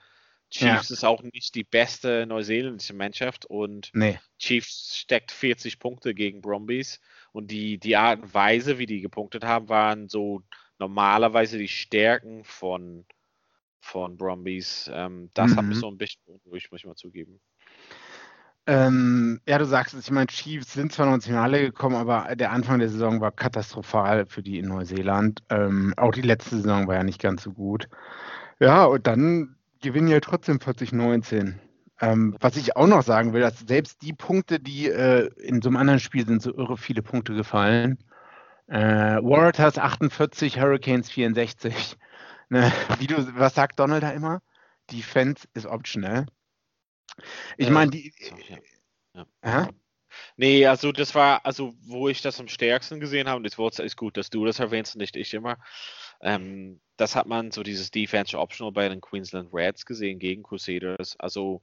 Chiefs 0.49 0.91
ist 0.91 1.03
auch 1.03 1.21
nicht 1.23 1.55
die 1.55 1.63
beste 1.63 2.25
neuseeländische 2.27 2.93
Mannschaft 2.93 3.45
und 3.45 3.93
Nee. 3.93 4.19
Chiefs 4.39 4.97
steckt 4.97 5.31
40 5.31 5.79
Punkte 5.79 6.13
gegen 6.13 6.41
Brumbies 6.41 7.01
und 7.33 7.51
die, 7.51 7.77
die 7.79 7.95
Art 7.97 8.21
und 8.21 8.33
Weise, 8.33 8.77
wie 8.77 8.85
die 8.85 9.01
gepunktet 9.01 9.43
haben, 9.45 9.69
waren 9.69 10.09
so 10.09 10.43
normalerweise 10.79 11.57
die 11.57 11.67
Stärken 11.69 12.43
von, 12.43 13.05
von 13.79 14.17
Brumbies. 14.17 14.89
Ähm, 14.93 15.31
das 15.33 15.57
hat 15.57 15.67
mich 15.67 15.77
Mhm. 15.77 15.81
so 15.81 15.87
ein 15.89 15.97
bisschen 15.97 16.21
beunruhigt, 16.25 16.71
muss 16.71 16.81
ich 16.81 16.85
mal 16.87 16.95
zugeben. 16.95 17.41
Ähm, 18.67 19.41
ja, 19.47 19.59
du 19.59 19.65
sagst 19.65 19.93
es, 19.93 20.05
ich 20.05 20.11
meine, 20.11 20.27
Chiefs 20.27 20.73
sind 20.73 20.91
zwar 20.91 21.05
noch 21.05 21.13
ins 21.13 21.27
Finale 21.27 21.61
gekommen, 21.61 21.95
aber 21.95 22.35
der 22.35 22.51
Anfang 22.51 22.79
der 22.79 22.89
Saison 22.89 23.21
war 23.21 23.31
katastrophal 23.31 24.25
für 24.25 24.41
die 24.41 24.57
in 24.57 24.67
Neuseeland. 24.67 25.43
Ähm, 25.49 25.93
auch 25.97 26.11
die 26.11 26.21
letzte 26.21 26.57
Saison 26.57 26.87
war 26.87 26.95
ja 26.95 27.03
nicht 27.03 27.21
ganz 27.21 27.43
so 27.43 27.51
gut. 27.51 27.87
Ja, 28.59 28.85
und 28.85 29.05
dann 29.05 29.55
gewinnen 29.81 30.07
ja 30.07 30.19
trotzdem 30.19 30.57
40-19. 30.57 31.55
Ähm, 32.01 32.35
was 32.39 32.57
ich 32.57 32.75
auch 32.75 32.87
noch 32.87 33.03
sagen 33.03 33.33
will, 33.33 33.41
dass 33.41 33.59
selbst 33.59 34.01
die 34.01 34.13
Punkte, 34.13 34.59
die 34.59 34.89
äh, 34.89 35.29
in 35.37 35.61
so 35.61 35.69
einem 35.69 35.77
anderen 35.77 35.99
Spiel 35.99 36.25
sind, 36.25 36.41
so 36.41 36.53
irre 36.55 36.77
viele 36.77 37.01
Punkte 37.03 37.33
gefallen. 37.35 37.99
Äh, 38.67 39.17
Waratahs 39.21 39.77
48, 39.77 40.59
Hurricanes 40.59 41.11
64. 41.11 41.97
Ne, 42.47 42.71
wie 42.99 43.07
du, 43.07 43.15
was 43.39 43.55
sagt 43.55 43.79
Donald 43.79 44.03
da 44.03 44.11
immer? 44.11 44.39
Defense 44.91 45.47
is 45.55 45.65
optional. 45.65 46.27
Ich 47.57 47.67
Äh, 47.67 47.71
meine, 47.71 47.91
die. 47.91 48.13
ja. 49.13 49.25
Hä? 49.41 49.69
Nee, 50.37 50.65
also 50.65 50.91
das 50.91 51.13
war, 51.13 51.45
also 51.45 51.73
wo 51.81 52.07
ich 52.07 52.21
das 52.21 52.39
am 52.39 52.47
stärksten 52.47 52.99
gesehen 52.99 53.27
habe, 53.27 53.37
und 53.37 53.43
das 53.43 53.57
Wort 53.57 53.79
ist 53.79 53.97
gut, 53.97 54.17
dass 54.17 54.29
du 54.29 54.45
das 54.45 54.59
erwähnst 54.59 54.95
und 54.95 55.01
nicht 55.01 55.15
ich 55.15 55.33
immer. 55.33 55.57
Ähm, 56.21 56.79
das 56.97 57.15
hat 57.15 57.27
man 57.27 57.51
so 57.51 57.63
dieses 57.63 57.91
Defense 57.91 58.37
Optional 58.37 58.71
bei 58.71 58.87
den 58.87 59.01
Queensland 59.01 59.53
Reds 59.53 59.85
gesehen 59.85 60.19
gegen 60.19 60.43
Crusaders. 60.43 61.15
Also 61.19 61.61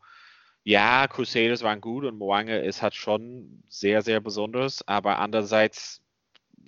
ja, 0.64 1.08
Crusaders 1.08 1.62
waren 1.62 1.80
gut 1.80 2.04
und 2.04 2.18
Moange 2.18 2.58
ist 2.60 2.82
halt 2.82 2.94
schon 2.94 3.62
sehr, 3.68 4.02
sehr 4.02 4.20
besonders, 4.20 4.86
aber 4.86 5.18
andererseits 5.18 6.02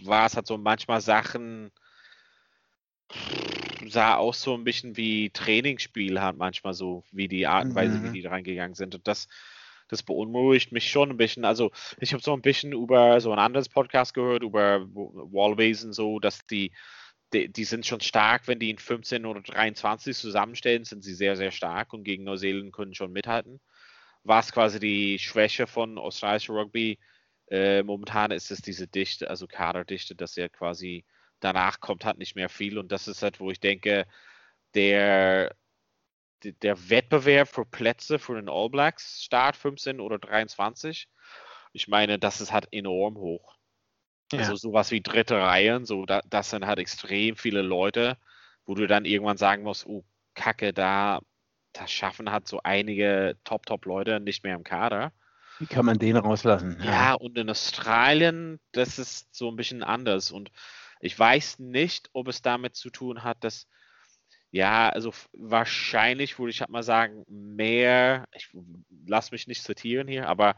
war 0.02 0.26
es 0.26 0.34
halt 0.34 0.46
so 0.46 0.58
manchmal 0.58 1.00
Sachen, 1.00 1.70
sah 3.90 4.16
auch 4.16 4.34
so 4.34 4.54
ein 4.54 4.64
bisschen 4.64 4.96
wie 4.96 5.30
Trainingsspiel 5.30 6.20
halt 6.20 6.36
manchmal 6.36 6.74
so, 6.74 7.04
wie 7.12 7.28
die 7.28 7.46
Art 7.46 7.68
und 7.70 7.74
Weise, 7.74 8.02
wie 8.02 8.10
Mhm. 8.10 8.12
die 8.12 8.22
da 8.22 8.30
reingegangen 8.30 8.74
sind. 8.74 8.94
Und 8.94 9.06
das, 9.08 9.28
das 9.88 10.02
beunruhigt 10.02 10.72
mich 10.72 10.90
schon 10.90 11.10
ein 11.10 11.16
bisschen. 11.16 11.44
Also 11.44 11.70
ich 12.00 12.12
habe 12.12 12.22
so 12.22 12.32
ein 12.34 12.42
bisschen 12.42 12.72
über 12.72 13.20
so 13.20 13.32
ein 13.32 13.38
anderes 13.38 13.68
Podcast 13.68 14.14
gehört, 14.14 14.42
über 14.42 14.86
Wallabies 14.92 15.84
und 15.84 15.92
so, 15.92 16.18
dass 16.20 16.46
die, 16.46 16.72
die, 17.32 17.50
die 17.52 17.64
sind 17.64 17.86
schon 17.86 18.00
stark, 18.00 18.46
wenn 18.48 18.58
die 18.60 18.70
in 18.70 18.78
15 18.78 19.26
oder 19.26 19.42
23 19.42 20.16
zusammenstellen, 20.16 20.84
sind 20.84 21.02
sie 21.04 21.14
sehr, 21.14 21.36
sehr 21.36 21.50
stark 21.50 21.92
und 21.92 22.04
gegen 22.04 22.24
Neuseeland 22.24 22.72
können 22.72 22.94
schon 22.94 23.12
mithalten. 23.12 23.60
Was 24.24 24.52
quasi 24.52 24.80
die 24.80 25.18
Schwäche 25.18 25.66
von 25.66 25.98
australischer 25.98 26.54
Rugby 26.54 26.98
äh, 27.50 27.82
momentan 27.82 28.30
ist, 28.30 28.50
ist 28.50 28.66
diese 28.66 28.86
Dichte, 28.88 29.28
also 29.30 29.46
Kaderdichte, 29.46 30.14
dass 30.14 30.36
er 30.36 30.48
quasi 30.48 31.04
danach 31.44 31.80
kommt, 31.80 32.04
hat 32.04 32.18
nicht 32.18 32.36
mehr 32.36 32.48
viel 32.48 32.78
und 32.78 32.90
das 32.92 33.08
ist 33.08 33.22
halt, 33.22 33.40
wo 33.40 33.50
ich 33.50 33.60
denke, 33.60 34.06
der, 34.74 35.54
der- 36.42 36.52
der 36.52 36.90
Wettbewerb 36.90 37.48
für 37.48 37.64
Plätze 37.64 38.18
für 38.18 38.34
den 38.34 38.48
All 38.48 38.70
Blacks, 38.70 39.22
Start 39.24 39.56
15 39.56 40.00
oder 40.00 40.18
23, 40.18 41.08
ich 41.72 41.88
meine, 41.88 42.18
das 42.18 42.40
ist 42.40 42.52
halt 42.52 42.68
enorm 42.72 43.16
hoch. 43.16 43.56
Ja. 44.32 44.40
Also 44.40 44.56
sowas 44.56 44.90
wie 44.90 45.00
dritte 45.02 45.38
Reihen, 45.38 45.84
so 45.84 46.06
da, 46.06 46.20
das 46.26 46.50
sind 46.50 46.66
halt 46.66 46.78
extrem 46.78 47.36
viele 47.36 47.62
Leute, 47.62 48.16
wo 48.66 48.74
du 48.74 48.86
dann 48.86 49.04
irgendwann 49.04 49.36
sagen 49.36 49.62
musst, 49.62 49.86
oh 49.86 50.04
Kacke, 50.34 50.72
da 50.72 51.20
das 51.72 51.90
schaffen 51.90 52.30
hat 52.30 52.46
so 52.46 52.60
einige 52.62 53.36
Top-Top-Leute 53.44 54.20
nicht 54.20 54.44
mehr 54.44 54.54
im 54.54 54.64
Kader. 54.64 55.12
Wie 55.58 55.66
kann 55.66 55.84
man 55.84 55.98
den 55.98 56.16
rauslassen? 56.16 56.80
Ja, 56.84 57.14
und 57.14 57.36
in 57.36 57.50
Australien, 57.50 58.60
das 58.72 58.98
ist 58.98 59.34
so 59.34 59.50
ein 59.50 59.56
bisschen 59.56 59.82
anders. 59.82 60.30
Und 60.30 60.50
ich 61.04 61.18
weiß 61.18 61.58
nicht, 61.58 62.08
ob 62.14 62.28
es 62.28 62.40
damit 62.40 62.76
zu 62.76 62.88
tun 62.88 63.22
hat, 63.22 63.44
dass, 63.44 63.68
ja, 64.50 64.88
also 64.88 65.12
wahrscheinlich 65.34 66.38
würde 66.38 66.50
ich 66.50 66.60
halt 66.60 66.70
mal 66.70 66.82
sagen, 66.82 67.24
mehr, 67.28 68.24
ich 68.32 68.48
lass 69.06 69.30
mich 69.30 69.46
nicht 69.46 69.62
zitieren 69.62 70.08
hier, 70.08 70.28
aber 70.28 70.56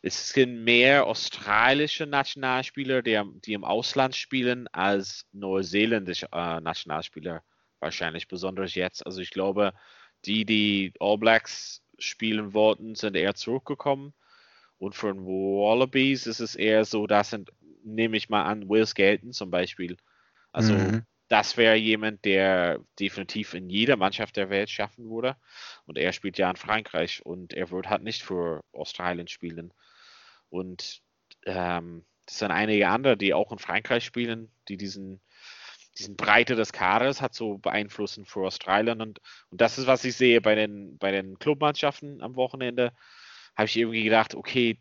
es 0.00 0.28
sind 0.28 0.62
mehr 0.62 1.06
australische 1.06 2.06
Nationalspieler, 2.06 3.02
die, 3.02 3.20
die 3.44 3.54
im 3.54 3.64
Ausland 3.64 4.14
spielen, 4.14 4.68
als 4.68 5.26
neuseeländische 5.32 6.28
äh, 6.32 6.60
Nationalspieler 6.60 7.42
wahrscheinlich, 7.80 8.28
besonders 8.28 8.76
jetzt. 8.76 9.04
Also 9.04 9.20
ich 9.20 9.30
glaube, 9.30 9.72
die, 10.26 10.44
die 10.44 10.92
All 11.00 11.18
Blacks 11.18 11.82
spielen 11.98 12.54
wollten, 12.54 12.94
sind 12.94 13.16
eher 13.16 13.34
zurückgekommen. 13.34 14.14
Und 14.78 14.94
für 14.94 15.12
den 15.12 15.24
Wallabies 15.24 16.26
ist 16.26 16.40
es 16.40 16.54
eher 16.54 16.84
so, 16.84 17.06
das 17.08 17.30
sind, 17.30 17.50
nehme 17.84 18.16
ich 18.16 18.28
mal 18.28 18.44
an, 18.44 18.68
Will 18.68 18.86
Skelton 18.86 19.32
zum 19.32 19.50
Beispiel. 19.50 19.96
Also 20.52 20.74
Mhm. 20.74 21.02
das 21.28 21.56
wäre 21.56 21.76
jemand, 21.76 22.24
der 22.26 22.80
definitiv 23.00 23.54
in 23.54 23.70
jeder 23.70 23.96
Mannschaft 23.96 24.36
der 24.36 24.50
Welt 24.50 24.68
schaffen 24.68 25.08
würde. 25.08 25.36
Und 25.86 25.96
er 25.96 26.12
spielt 26.12 26.36
ja 26.36 26.50
in 26.50 26.56
Frankreich 26.56 27.24
und 27.24 27.54
er 27.54 27.70
wird 27.70 27.88
halt 27.88 28.02
nicht 28.02 28.22
für 28.22 28.62
Australien 28.72 29.28
spielen. 29.28 29.72
Und 30.50 31.00
ähm, 31.46 32.04
es 32.26 32.38
sind 32.38 32.50
einige 32.50 32.88
andere, 32.88 33.16
die 33.16 33.32
auch 33.32 33.50
in 33.50 33.58
Frankreich 33.58 34.04
spielen, 34.04 34.52
die 34.68 34.76
diesen, 34.76 35.22
diesen 35.98 36.16
Breite 36.16 36.54
des 36.54 36.72
Kaders 36.72 37.22
hat 37.22 37.34
so 37.34 37.56
beeinflussen 37.58 38.26
für 38.26 38.46
Australien. 38.46 39.00
Und, 39.00 39.20
und 39.50 39.60
das 39.60 39.78
ist, 39.78 39.86
was 39.86 40.04
ich 40.04 40.16
sehe 40.16 40.42
bei 40.42 40.54
den, 40.54 40.98
bei 40.98 41.12
den 41.12 41.38
Clubmannschaften 41.38 42.20
am 42.20 42.36
Wochenende. 42.36 42.92
Habe 43.56 43.66
ich 43.66 43.76
irgendwie 43.76 44.04
gedacht, 44.04 44.34
okay, 44.34 44.78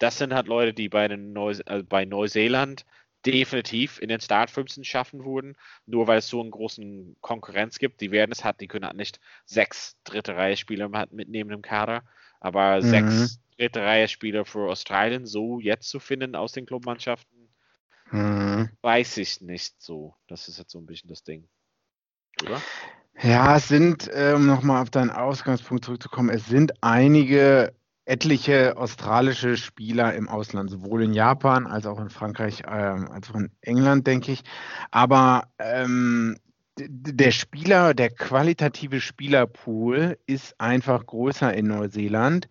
das 0.00 0.18
sind 0.18 0.34
halt 0.34 0.48
Leute, 0.48 0.74
die 0.74 0.88
bei, 0.88 1.08
den 1.08 1.32
Neu 1.32 1.52
äh, 1.66 1.82
bei 1.84 2.04
Neuseeland 2.06 2.86
definitiv 3.26 4.00
in 4.00 4.08
den 4.08 4.20
Start 4.20 4.50
15 4.50 4.84
schaffen 4.84 5.24
würden, 5.24 5.56
nur 5.86 6.08
weil 6.08 6.18
es 6.18 6.28
so 6.28 6.40
einen 6.40 6.50
großen 6.50 7.16
Konkurrenz 7.20 7.78
gibt. 7.78 8.00
Die 8.00 8.10
werden 8.12 8.32
es 8.32 8.44
halt, 8.44 8.60
die 8.60 8.68
können 8.68 8.86
halt 8.86 8.96
nicht 8.96 9.20
sechs 9.46 9.96
dritte 10.04 10.36
Reihe 10.36 10.56
Spieler 10.56 10.88
mitnehmen 11.12 11.50
im 11.52 11.62
Kader, 11.62 12.04
aber 12.40 12.82
Mhm. 12.82 12.90
sechs 12.90 13.40
dritte 13.58 13.82
Reihe 13.82 14.08
Spieler 14.08 14.46
für 14.46 14.70
Australien 14.70 15.26
so 15.26 15.60
jetzt 15.60 15.90
zu 15.90 16.00
finden 16.00 16.34
aus 16.36 16.52
den 16.52 16.66
Clubmannschaften, 16.66 17.54
Mhm. 18.12 18.70
weiß 18.82 19.18
ich 19.18 19.40
nicht 19.40 19.80
so. 19.82 20.16
Das 20.28 20.48
ist 20.48 20.58
jetzt 20.58 20.72
so 20.72 20.78
ein 20.78 20.86
bisschen 20.86 21.10
das 21.10 21.22
Ding. 21.24 21.48
Oder? 22.42 22.66
Ja, 23.22 23.56
es 23.56 23.68
sind, 23.68 24.08
um 24.34 24.46
nochmal 24.46 24.82
auf 24.82 24.90
deinen 24.90 25.10
Ausgangspunkt 25.10 25.84
zurückzukommen, 25.84 26.30
es 26.30 26.46
sind 26.46 26.72
einige 26.82 27.74
etliche 28.10 28.76
australische 28.76 29.56
Spieler 29.56 30.14
im 30.14 30.28
Ausland, 30.28 30.68
sowohl 30.70 31.04
in 31.04 31.12
Japan 31.14 31.66
als 31.66 31.86
auch 31.86 32.00
in 32.00 32.10
Frankreich, 32.10 32.64
ähm, 32.68 33.08
als 33.10 33.30
auch 33.30 33.36
in 33.36 33.50
England, 33.62 34.06
denke 34.06 34.32
ich. 34.32 34.42
Aber 34.90 35.44
ähm, 35.60 36.36
der 36.76 37.30
Spieler, 37.30 37.94
der 37.94 38.10
qualitative 38.10 39.00
Spielerpool 39.00 40.18
ist 40.26 40.60
einfach 40.60 41.06
größer 41.06 41.54
in 41.54 41.68
Neuseeland. 41.68 42.48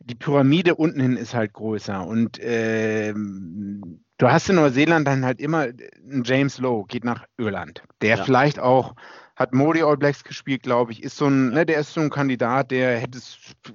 Die 0.00 0.14
Pyramide 0.14 0.74
unten 0.74 1.00
hin 1.00 1.16
ist 1.16 1.34
halt 1.34 1.54
größer. 1.54 2.06
Und 2.06 2.38
ähm, 2.42 4.00
du 4.18 4.30
hast 4.30 4.50
in 4.50 4.56
Neuseeland 4.56 5.06
dann 5.06 5.24
halt 5.24 5.40
immer 5.40 5.60
einen 5.62 6.22
James 6.24 6.58
Lowe, 6.58 6.86
geht 6.86 7.04
nach 7.04 7.24
Irland, 7.38 7.82
der 8.02 8.16
Ja. 8.16 8.24
vielleicht 8.24 8.58
auch 8.58 8.94
hat 9.38 9.54
Modi 9.54 9.82
All 9.82 9.96
Blacks 9.96 10.24
gespielt, 10.24 10.64
glaube 10.64 10.90
ich, 10.90 11.02
ist 11.04 11.16
so 11.16 11.26
ein, 11.26 11.50
ne, 11.50 11.64
der 11.64 11.78
ist 11.78 11.94
so 11.94 12.00
ein 12.00 12.10
Kandidat, 12.10 12.72
der 12.72 12.98
hätte 12.98 13.20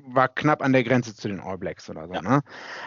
war 0.07 0.27
knapp 0.27 0.61
an 0.61 0.73
der 0.73 0.83
Grenze 0.83 1.15
zu 1.15 1.29
den 1.29 1.39
All 1.39 1.57
Blacks 1.57 1.89
oder 1.89 2.05
so, 2.07 2.13
Ja. 2.13 2.21
ne? 2.21 2.41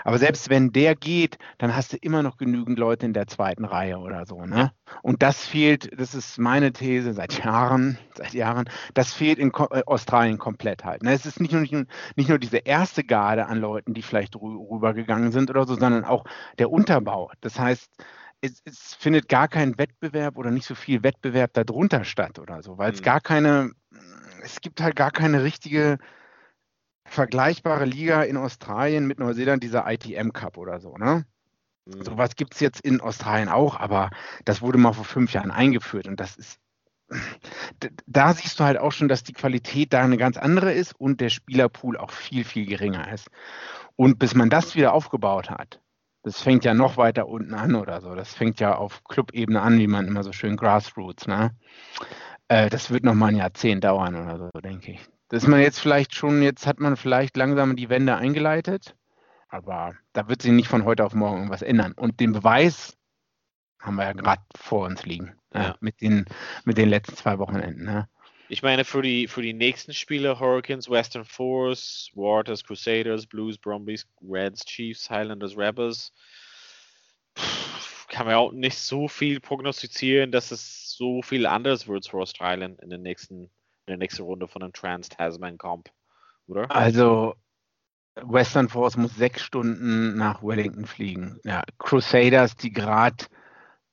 Aber 0.04 0.18
selbst 0.18 0.50
wenn 0.50 0.72
der 0.72 0.94
geht, 0.94 1.38
dann 1.56 1.74
hast 1.74 1.94
du 1.94 1.96
immer 1.96 2.22
noch 2.22 2.36
genügend 2.36 2.78
Leute 2.78 3.06
in 3.06 3.14
der 3.14 3.26
zweiten 3.28 3.64
Reihe 3.64 3.98
oder 3.98 4.26
so, 4.26 4.44
ne? 4.44 4.72
Und 5.02 5.22
das 5.22 5.46
fehlt, 5.46 5.88
das 5.98 6.14
ist 6.14 6.38
meine 6.38 6.70
These 6.72 7.14
seit 7.14 7.42
Jahren, 7.42 7.98
seit 8.14 8.34
Jahren, 8.34 8.68
das 8.92 9.14
fehlt 9.14 9.38
in 9.38 9.52
Ko 9.52 9.68
äh, 9.70 9.82
Australien 9.86 10.36
komplett 10.36 10.84
halt. 10.84 11.02
Ne? 11.02 11.12
Es 11.14 11.24
ist 11.24 11.40
nicht 11.40 11.52
nur, 11.52 11.62
nicht, 11.62 11.74
nicht 12.16 12.28
nur 12.28 12.38
diese 12.38 12.58
erste 12.58 13.04
Garde 13.04 13.46
an 13.46 13.58
Leuten, 13.58 13.94
die 13.94 14.02
vielleicht 14.02 14.36
rü 14.36 14.54
rübergegangen 14.70 15.32
sind 15.32 15.48
oder 15.48 15.66
so, 15.66 15.76
sondern 15.76 16.04
auch 16.04 16.24
der 16.58 16.70
Unterbau. 16.70 17.30
Das 17.40 17.58
heißt, 17.58 17.90
es, 18.46 18.62
es 18.64 18.94
findet 18.94 19.28
gar 19.28 19.48
kein 19.48 19.78
Wettbewerb 19.78 20.36
oder 20.36 20.50
nicht 20.50 20.66
so 20.66 20.74
viel 20.74 21.02
Wettbewerb 21.02 21.52
darunter 21.54 22.04
statt 22.04 22.38
oder 22.38 22.62
so, 22.62 22.78
weil 22.78 22.92
es 22.92 23.00
Mhm. 23.00 23.04
gar 23.04 23.20
keine, 23.20 23.72
es 24.42 24.60
gibt 24.60 24.80
halt 24.80 24.96
gar 24.96 25.10
keine 25.10 25.42
richtige 25.42 25.98
vergleichbare 27.06 27.84
Liga 27.84 28.22
in 28.22 28.36
Australien 28.36 29.06
mit 29.06 29.18
Neuseeland, 29.18 29.62
dieser 29.62 29.90
ITM 29.90 30.32
Cup 30.32 30.58
oder 30.58 30.80
so, 30.80 30.96
ne? 30.96 31.24
Mhm. 31.86 32.02
Sowas 32.02 32.36
gibt 32.36 32.54
es 32.54 32.60
jetzt 32.60 32.80
in 32.80 33.00
Australien 33.00 33.48
auch, 33.48 33.78
aber 33.78 34.10
das 34.44 34.60
wurde 34.60 34.78
mal 34.78 34.92
vor 34.92 35.04
fünf 35.04 35.32
Jahren 35.32 35.50
eingeführt 35.50 36.08
und 36.08 36.18
das 36.18 36.36
ist, 36.36 36.58
da 38.06 38.34
siehst 38.34 38.58
du 38.58 38.64
halt 38.64 38.78
auch 38.78 38.90
schon, 38.90 39.08
dass 39.08 39.22
die 39.22 39.32
Qualität 39.32 39.92
da 39.92 40.02
eine 40.02 40.16
ganz 40.16 40.36
andere 40.36 40.72
ist 40.72 40.98
und 40.98 41.20
der 41.20 41.28
Spielerpool 41.28 41.96
auch 41.96 42.10
viel, 42.10 42.44
viel 42.44 42.66
geringer 42.66 43.12
ist. 43.12 43.28
Und 43.94 44.18
bis 44.18 44.34
man 44.34 44.50
das 44.50 44.74
wieder 44.74 44.92
aufgebaut 44.92 45.48
hat, 45.48 45.80
Das 46.26 46.42
fängt 46.42 46.64
ja 46.64 46.74
noch 46.74 46.96
weiter 46.96 47.28
unten 47.28 47.54
an 47.54 47.76
oder 47.76 48.00
so. 48.00 48.16
Das 48.16 48.34
fängt 48.34 48.58
ja 48.58 48.74
auf 48.74 49.04
Clubebene 49.04 49.62
an, 49.62 49.78
wie 49.78 49.86
man 49.86 50.08
immer 50.08 50.24
so 50.24 50.32
schön 50.32 50.56
Grassroots, 50.56 51.28
ne? 51.28 51.54
Äh, 52.48 52.68
das 52.68 52.90
wird 52.90 53.04
noch 53.04 53.14
mal 53.14 53.28
ein 53.28 53.36
Jahrzehnt 53.36 53.84
dauern 53.84 54.16
oder 54.16 54.36
so, 54.36 54.60
denke 54.60 54.90
ich. 54.90 55.00
Das 55.28 55.44
ist 55.44 55.48
man 55.48 55.60
jetzt 55.60 55.78
vielleicht 55.78 56.16
schon, 56.16 56.42
jetzt 56.42 56.66
hat 56.66 56.80
man 56.80 56.96
vielleicht 56.96 57.36
langsam 57.36 57.76
die 57.76 57.90
Wende 57.90 58.16
eingeleitet, 58.16 58.96
aber 59.48 59.94
da 60.14 60.28
wird 60.28 60.42
sich 60.42 60.50
nicht 60.50 60.66
von 60.66 60.84
heute 60.84 61.04
auf 61.04 61.14
morgen 61.14 61.36
irgendwas 61.36 61.62
ändern. 61.62 61.92
Und 61.92 62.18
den 62.18 62.32
Beweis 62.32 62.98
haben 63.80 63.94
wir 63.94 64.06
ja 64.06 64.12
gerade 64.12 64.42
vor 64.56 64.84
uns 64.84 65.06
liegen, 65.06 65.36
ne? 65.54 65.62
Ja. 65.62 65.76
mit, 65.78 66.00
den, 66.00 66.24
mit 66.64 66.76
den 66.76 66.88
letzten 66.88 67.14
zwei 67.14 67.38
Wochenenden. 67.38 67.84
Ne? 67.84 68.08
Ich 68.48 68.62
meine, 68.62 68.84
für 68.84 69.02
die, 69.02 69.26
für 69.26 69.42
die 69.42 69.52
nächsten 69.52 69.92
Spiele, 69.92 70.38
Hurricanes, 70.38 70.88
Western 70.88 71.24
Force, 71.24 72.10
Waters, 72.14 72.62
Crusaders, 72.62 73.26
Blues, 73.26 73.58
Brumbies, 73.58 74.06
Reds, 74.22 74.64
Chiefs, 74.64 75.10
Highlanders, 75.10 75.56
Rebels, 75.56 76.12
kann 78.08 78.26
man 78.26 78.36
auch 78.36 78.52
nicht 78.52 78.78
so 78.78 79.08
viel 79.08 79.40
prognostizieren, 79.40 80.30
dass 80.30 80.52
es 80.52 80.96
so 80.96 81.22
viel 81.22 81.46
anders 81.46 81.88
wird 81.88 82.06
für 82.06 82.18
Australien 82.18 82.78
in, 82.78 82.90
den 82.90 83.02
nächsten, 83.02 83.44
in 83.44 83.50
der 83.88 83.96
nächsten 83.96 84.22
Runde 84.22 84.46
von 84.46 84.62
dem 84.62 84.72
Trans-Tasman 84.72 85.58
Comp, 85.58 85.90
oder? 86.46 86.70
Also 86.70 87.34
Western 88.14 88.68
Force 88.68 88.96
muss 88.96 89.14
sechs 89.16 89.42
Stunden 89.42 90.16
nach 90.16 90.42
Wellington 90.42 90.86
fliegen. 90.86 91.38
Ja, 91.44 91.62
Crusaders, 91.78 92.56
die 92.56 92.72
gerade 92.72 93.26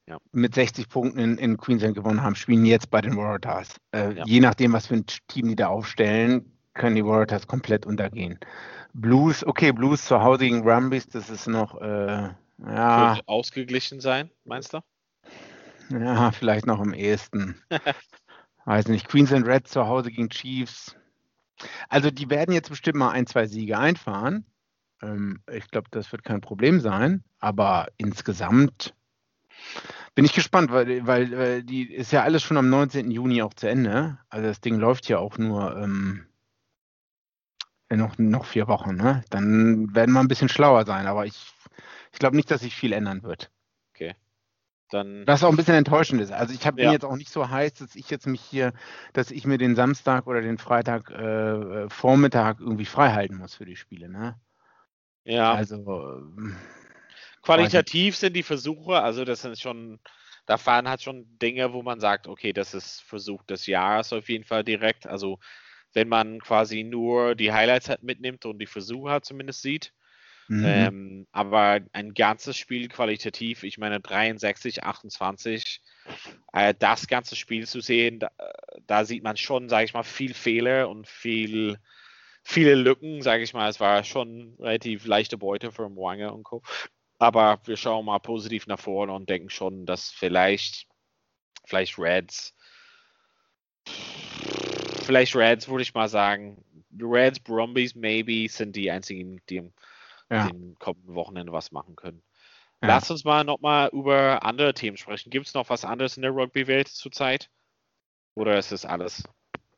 Ja. 0.05 0.17
mit 0.33 0.53
60 0.53 0.89
Punkten 0.89 1.17
in, 1.17 1.37
in 1.37 1.57
Queensland 1.57 1.95
gewonnen 1.95 2.21
haben, 2.23 2.35
spielen 2.35 2.65
jetzt 2.65 2.89
bei 2.89 2.99
den 2.99 3.15
Waratahs. 3.15 3.77
Äh, 3.93 4.13
Ja. 4.13 4.23
Je 4.25 4.41
nachdem, 4.41 4.73
was 4.73 4.87
für 4.87 4.95
ein 4.95 5.05
Team 5.27 5.47
die 5.47 5.55
da 5.55 5.67
aufstellen, 5.67 6.51
können 6.73 6.95
die 6.95 7.05
Waratahs 7.05 7.47
komplett 7.47 7.85
untergehen. 7.85 8.37
Blues, 8.93 9.45
okay, 9.45 9.71
Blues 9.71 10.05
zu 10.05 10.21
Hause 10.21 10.39
gegen 10.45 10.63
Brumbies, 10.63 11.07
das 11.07 11.29
ist 11.29 11.47
noch, 11.47 11.79
äh, 11.81 12.29
ja, 12.65 13.17
ausgeglichen 13.25 13.99
sein, 14.01 14.29
meinst 14.43 14.73
du? 14.73 14.79
ja, 15.89 16.31
vielleicht 16.31 16.65
noch 16.65 16.79
am 16.79 16.93
ehesten. 16.93 17.55
Weiß 18.65 18.87
nicht, 18.87 19.07
Queensland 19.07 19.45
Reds 19.45 19.71
zu 19.71 19.87
Hause 19.87 20.09
gegen 20.11 20.29
Chiefs. 20.29 20.95
Also 21.89 22.11
die 22.11 22.29
werden 22.29 22.53
jetzt 22.53 22.69
bestimmt 22.69 22.97
mal 22.97 23.11
ein, 23.11 23.27
zwei 23.27 23.45
Siege 23.47 23.77
einfahren. 23.77 24.45
Ähm, 25.01 25.41
ich 25.51 25.69
glaube, 25.69 25.87
das 25.91 26.11
wird 26.11 26.23
kein 26.23 26.41
Problem 26.41 26.79
sein. 26.79 27.23
Aber 27.39 27.87
insgesamt 27.97 28.93
bin 30.15 30.25
ich 30.25 30.33
gespannt, 30.33 30.71
weil, 30.71 31.05
weil, 31.07 31.31
weil 31.37 31.63
die 31.63 31.91
ist 31.91 32.11
ja 32.11 32.23
alles 32.23 32.43
schon 32.43 32.57
am 32.57 32.69
19. 32.69 33.11
Juni 33.11 33.41
auch 33.41 33.53
zu 33.53 33.67
Ende. 33.67 34.19
Also 34.29 34.47
das 34.47 34.61
Ding 34.61 34.77
läuft 34.77 35.07
ja 35.09 35.17
auch 35.17 35.37
nur 35.37 35.75
ähm, 35.77 36.27
noch, 37.89 38.17
noch 38.17 38.45
vier 38.45 38.67
Wochen. 38.67 38.95
Ne? 38.95 39.23
Dann 39.29 39.93
werden 39.95 40.13
wir 40.13 40.19
ein 40.19 40.27
bisschen 40.27 40.49
schlauer 40.49 40.85
sein. 40.85 41.07
Aber 41.07 41.25
ich, 41.25 41.53
ich 42.11 42.19
glaube 42.19 42.35
nicht, 42.35 42.49
dass 42.51 42.61
sich 42.61 42.75
viel 42.75 42.93
ändern 42.93 43.23
wird. 43.23 43.51
Dann 44.89 45.25
Was 45.25 45.43
auch 45.43 45.49
ein 45.49 45.55
bisschen 45.55 45.75
enttäuschend 45.75 46.21
ist. 46.21 46.31
Also 46.31 46.53
ich 46.53 46.67
habe 46.67 46.81
Ja. 46.81 46.91
jetzt 46.91 47.03
auch 47.05 47.15
nicht 47.15 47.31
so 47.31 47.49
heiß, 47.49 47.73
dass 47.75 47.95
ich 47.95 48.09
jetzt 48.11 48.27
mich 48.27 48.41
hier, 48.41 48.73
dass 49.13 49.31
ich 49.31 49.45
mir 49.47 49.57
den 49.57 49.75
Samstag 49.75 50.27
oder 50.27 50.41
den 50.41 50.59
Freitag 50.59 51.09
äh, 51.09 51.89
Vormittag 51.89 52.59
irgendwie 52.59 52.85
frei 52.85 53.11
halten 53.11 53.37
muss 53.37 53.55
für 53.55 53.65
die 53.65 53.75
Spiele. 53.75 54.09
Ne? 54.09 54.39
ja. 55.25 55.53
Also 55.53 55.77
ähm, 55.77 56.55
Qualitativ 57.43 58.15
sind 58.15 58.35
die 58.35 58.43
Versuche, 58.43 59.01
also 59.01 59.25
das 59.25 59.41
sind 59.41 59.59
schon, 59.59 59.99
da 60.45 60.57
fahren 60.57 60.87
halt 60.87 61.01
schon 61.01 61.25
Dinge, 61.39 61.73
wo 61.73 61.83
man 61.83 61.99
sagt, 61.99 62.27
okay, 62.27 62.53
das 62.53 62.73
ist 62.73 63.01
Versuch 63.01 63.43
des 63.43 63.67
Jahres 63.67 64.13
auf 64.13 64.29
jeden 64.29 64.45
Fall 64.45 64.63
direkt. 64.63 65.05
Also 65.05 65.39
wenn 65.91 66.07
man 66.07 66.39
quasi 66.39 66.83
nur 66.83 67.35
die 67.35 67.51
Highlights 67.51 67.89
halt 67.89 68.01
mitnimmt 68.01 68.45
und 68.45 68.59
die 68.59 68.65
Versuche 68.65 69.11
halt 69.11 69.25
zumindest 69.25 69.61
sieht. 69.61 69.93
mhm. 70.47 70.65
Ähm, 70.65 71.27
aber 71.33 71.81
ein 71.91 72.13
ganzes 72.13 72.57
Spiel 72.57 72.87
qualitativ, 72.87 73.63
ich 73.63 73.77
meine 73.77 73.99
63, 73.99 74.83
28, 74.83 75.81
äh, 76.53 76.73
das 76.79 77.07
ganze 77.07 77.35
Spiel 77.35 77.67
zu 77.67 77.81
sehen, 77.81 78.19
da, 78.19 78.31
da 78.87 79.03
sieht 79.03 79.23
man 79.23 79.35
schon, 79.35 79.67
sage 79.67 79.85
ich 79.85 79.93
mal, 79.93 80.03
viel 80.03 80.33
Fehler 80.33 80.89
und 80.89 81.07
viel, 81.07 81.77
viele 82.41 82.75
Lücken, 82.75 83.21
sage 83.21 83.43
ich 83.43 83.53
mal. 83.53 83.69
Es 83.69 83.81
war 83.81 84.05
schon 84.05 84.55
relativ 84.59 85.05
leichte 85.05 85.37
Beute 85.37 85.73
für 85.73 85.89
Mwange 85.89 86.33
und 86.33 86.43
Co. 86.43 86.63
Aber 87.19 87.59
wir 87.65 87.77
schauen 87.77 88.05
mal 88.05 88.19
positiv 88.19 88.67
nach 88.67 88.79
vorne 88.79 89.13
und 89.13 89.29
denken 89.29 89.49
schon, 89.49 89.85
dass 89.85 90.11
vielleicht, 90.11 90.87
vielleicht 91.65 91.97
Reds, 91.97 92.55
vielleicht 93.85 95.35
Reds 95.35 95.67
würde 95.67 95.83
ich 95.83 95.93
mal 95.93 96.09
sagen, 96.09 96.63
Reds, 96.99 97.39
Brumbies, 97.39 97.95
maybe 97.95 98.47
sind 98.49 98.75
die 98.75 98.91
einzigen, 98.91 99.41
die 99.49 99.57
im 99.57 99.73
ja. 100.29 100.47
den 100.47 100.75
kommenden 100.79 101.15
Wochenende 101.15 101.51
was 101.51 101.71
machen 101.71 101.95
können. 101.95 102.23
Ja. 102.81 102.89
Lass 102.89 103.09
uns 103.11 103.23
mal 103.23 103.43
nochmal 103.43 103.89
über 103.93 104.43
andere 104.43 104.73
Themen 104.73 104.97
sprechen. 104.97 105.29
Gibt 105.29 105.47
es 105.47 105.53
noch 105.53 105.69
was 105.69 105.85
anderes 105.85 106.17
in 106.17 106.23
der 106.23 106.31
Rugby-Welt 106.31 106.87
zurzeit? 106.87 107.49
Oder 108.35 108.57
ist 108.57 108.71
das 108.71 108.85
alles? 108.85 109.23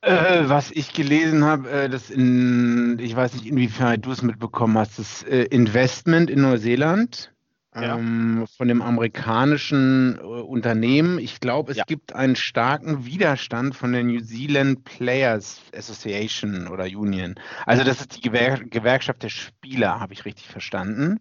Äh, 0.05 0.49
was 0.49 0.69
ich 0.71 0.93
gelesen 0.93 1.43
habe, 1.45 1.69
äh, 1.69 1.89
das 1.89 2.11
in, 2.11 2.99
ich 2.99 3.15
weiß 3.15 3.33
nicht, 3.33 3.47
inwiefern 3.47 4.01
du 4.01 4.11
es 4.11 4.21
mitbekommen 4.21 4.77
hast, 4.77 4.99
das 4.99 5.23
äh, 5.23 5.43
Investment 5.45 6.29
in 6.29 6.41
Neuseeland 6.41 7.33
Ja. 7.79 7.97
ähm, 7.97 8.45
von 8.55 8.67
dem 8.67 8.81
amerikanischen 8.83 10.17
äh, 10.19 10.21
Unternehmen. 10.21 11.17
Ich 11.17 11.39
glaube, 11.39 11.71
es 11.71 11.77
Ja. 11.79 11.85
gibt 11.85 12.13
einen 12.13 12.35
starken 12.35 13.05
Widerstand 13.05 13.75
von 13.75 13.93
der 13.93 14.03
New 14.03 14.21
Zealand 14.21 14.83
Players 14.83 15.61
Association 15.75 16.67
oder 16.67 16.85
Union. 16.85 17.33
Also 17.65 17.83
das 17.83 17.99
ist 18.01 18.15
die 18.15 18.21
Gewer 18.21 18.59
Gewerkschaft 18.59 19.23
der 19.23 19.29
Spieler, 19.29 19.99
habe 19.99 20.13
ich 20.13 20.25
richtig 20.25 20.47
verstanden. 20.47 21.19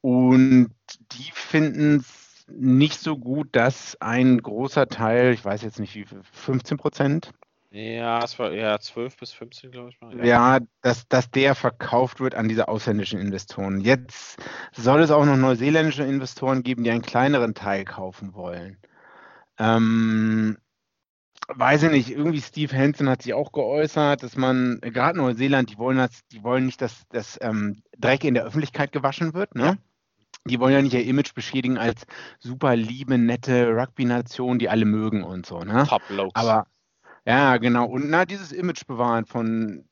Und 0.00 0.74
die 1.12 1.30
finden 1.34 1.96
es 1.98 2.44
nicht 2.48 3.00
so 3.00 3.18
gut, 3.18 3.48
dass 3.52 3.96
ein 4.00 4.38
großer 4.42 4.88
Teil, 4.88 5.32
ich 5.34 5.44
weiß 5.44 5.62
jetzt 5.62 5.80
nicht 5.80 5.94
wie 5.94 6.04
viel, 6.04 6.20
15 6.32 6.76
Prozent, 6.78 7.32
Ja, 7.70 8.24
es 8.24 8.38
war 8.38 8.52
ja 8.52 8.78
12 8.78 9.16
bis 9.18 9.32
15, 9.32 9.70
glaube 9.70 9.90
ich 9.90 10.00
mal. 10.00 10.26
ja, 10.26 10.58
dass, 10.80 11.06
dass 11.08 11.30
der 11.30 11.54
verkauft 11.54 12.18
wird 12.18 12.34
an 12.34 12.48
diese 12.48 12.68
ausländischen 12.68 13.20
Investoren. 13.20 13.80
Jetzt 13.80 14.38
soll 14.72 15.00
es 15.00 15.10
auch 15.10 15.26
noch 15.26 15.36
neuseeländische 15.36 16.04
Investoren 16.04 16.62
geben, 16.62 16.84
die 16.84 16.90
einen 16.90 17.02
kleineren 17.02 17.54
Teil 17.54 17.84
kaufen 17.84 18.32
wollen. 18.32 18.78
Ähm, 19.58 20.56
weiß 21.48 21.82
ich 21.84 21.90
nicht, 21.90 22.10
irgendwie 22.10 22.40
Steve 22.40 22.74
Hansen 22.74 23.08
hat 23.10 23.22
sich 23.22 23.34
auch 23.34 23.52
geäußert, 23.52 24.22
dass 24.22 24.36
man, 24.36 24.80
gerade 24.80 25.18
Neuseeland, 25.18 25.70
die 25.70 25.78
wollen 25.78 25.98
das, 25.98 26.20
die 26.32 26.42
wollen 26.42 26.64
nicht, 26.64 26.80
dass 26.80 27.06
das 27.10 27.38
ähm, 27.42 27.82
Dreck 27.98 28.24
in 28.24 28.34
der 28.34 28.44
Öffentlichkeit 28.44 28.92
gewaschen 28.92 29.34
wird, 29.34 29.54
ne? 29.54 29.78
Die 30.44 30.58
wollen 30.60 30.72
ja 30.72 30.80
nicht 30.80 30.94
ihr 30.94 31.04
Image 31.04 31.34
beschädigen 31.34 31.76
als 31.76 32.06
super 32.38 32.74
liebe, 32.76 33.18
nette 33.18 33.68
Rugby-Nation, 33.68 34.58
die 34.58 34.70
alle 34.70 34.86
mögen 34.86 35.22
und 35.22 35.44
so, 35.44 35.60
ne? 35.64 35.84
Top 35.86 36.02
Lokes. 36.08 36.32
Aber 36.34 36.66
ja, 37.28 37.58
genau. 37.58 37.84
Und 37.84 38.08
na, 38.08 38.24
dieses 38.24 38.52
Image 38.52 38.86
bewahren 38.86 39.26
von. 39.26 39.84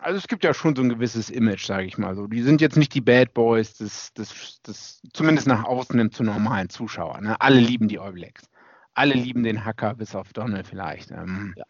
Also 0.00 0.18
es 0.18 0.26
gibt 0.26 0.42
ja 0.42 0.52
schon 0.52 0.74
so 0.74 0.82
ein 0.82 0.88
gewisses 0.88 1.30
Image, 1.30 1.64
sage 1.64 1.86
ich 1.86 1.96
mal 1.96 2.16
so. 2.16 2.26
Die 2.26 2.42
sind 2.42 2.60
jetzt 2.60 2.76
nicht 2.76 2.92
die 2.94 3.00
Bad 3.02 3.34
Boys, 3.34 3.74
das, 3.74 4.12
das, 4.14 4.58
das 4.64 5.00
zumindest 5.12 5.46
nach 5.46 5.62
außen 5.64 5.94
nimmt 5.96 6.14
zu 6.14 6.24
normalen 6.24 6.70
Zuschauern. 6.70 7.22
Ne? 7.24 7.40
Alle 7.40 7.60
lieben 7.60 7.86
die 7.86 8.00
All 8.00 8.12
Blacks. 8.12 8.48
Alle 8.94 9.14
lieben 9.14 9.44
den 9.44 9.64
Hacker, 9.64 9.94
bis 9.94 10.16
auf 10.16 10.32
Donald 10.32 10.66
vielleicht. 10.66 11.12
Ähm, 11.12 11.54
Ja. 11.56 11.64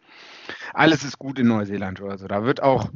Alles 0.73 1.03
ist 1.03 1.19
gut 1.19 1.37
in 1.37 1.47
Neuseeland 1.47 2.01
oder 2.01 2.17
so. 2.17 2.27
Da 2.27 2.43
wird 2.43 2.63
auch, 2.63 2.89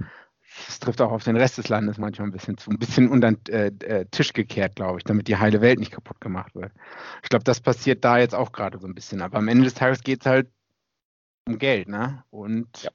das 0.66 0.80
trifft 0.80 1.02
auch 1.02 1.12
auf 1.12 1.24
den 1.24 1.38
Rest 1.38 1.58
des 1.60 1.70
Landes 1.70 1.98
manchmal 2.00 2.30
ein 2.30 2.32
bisschen 2.32 2.58
zu, 2.58 2.72
ein 2.72 2.80
bisschen 2.80 3.10
unter 3.10 3.34
den 3.34 3.46
äh, 3.54 3.68
äh, 3.86 4.06
Tisch 4.10 4.34
gekehrt, 4.34 4.76
glaube 4.76 4.98
ich, 5.00 5.04
damit 5.04 5.28
die 5.28 5.38
heile 5.38 5.62
Welt 5.62 5.80
nicht 5.80 5.92
kaputt 5.92 6.20
gemacht 6.22 6.56
wird. 6.56 6.72
Ich 7.22 7.30
glaube, 7.30 7.44
das 7.44 7.60
passiert 7.62 8.04
da 8.04 8.18
jetzt 8.18 8.34
auch 8.34 8.52
gerade 8.54 8.80
so 8.80 8.88
ein 8.88 8.96
bisschen. 8.96 9.22
Aber 9.22 9.38
am 9.38 9.50
Ende 9.50 9.66
des 9.66 9.76
Tages 9.76 10.02
geht 10.02 10.22
es 10.22 10.26
halt 10.26 10.50
um 11.48 11.60
Geld, 11.60 11.88
ne? 11.88 12.24
Und, 12.32 12.84
Ja. 12.84 12.92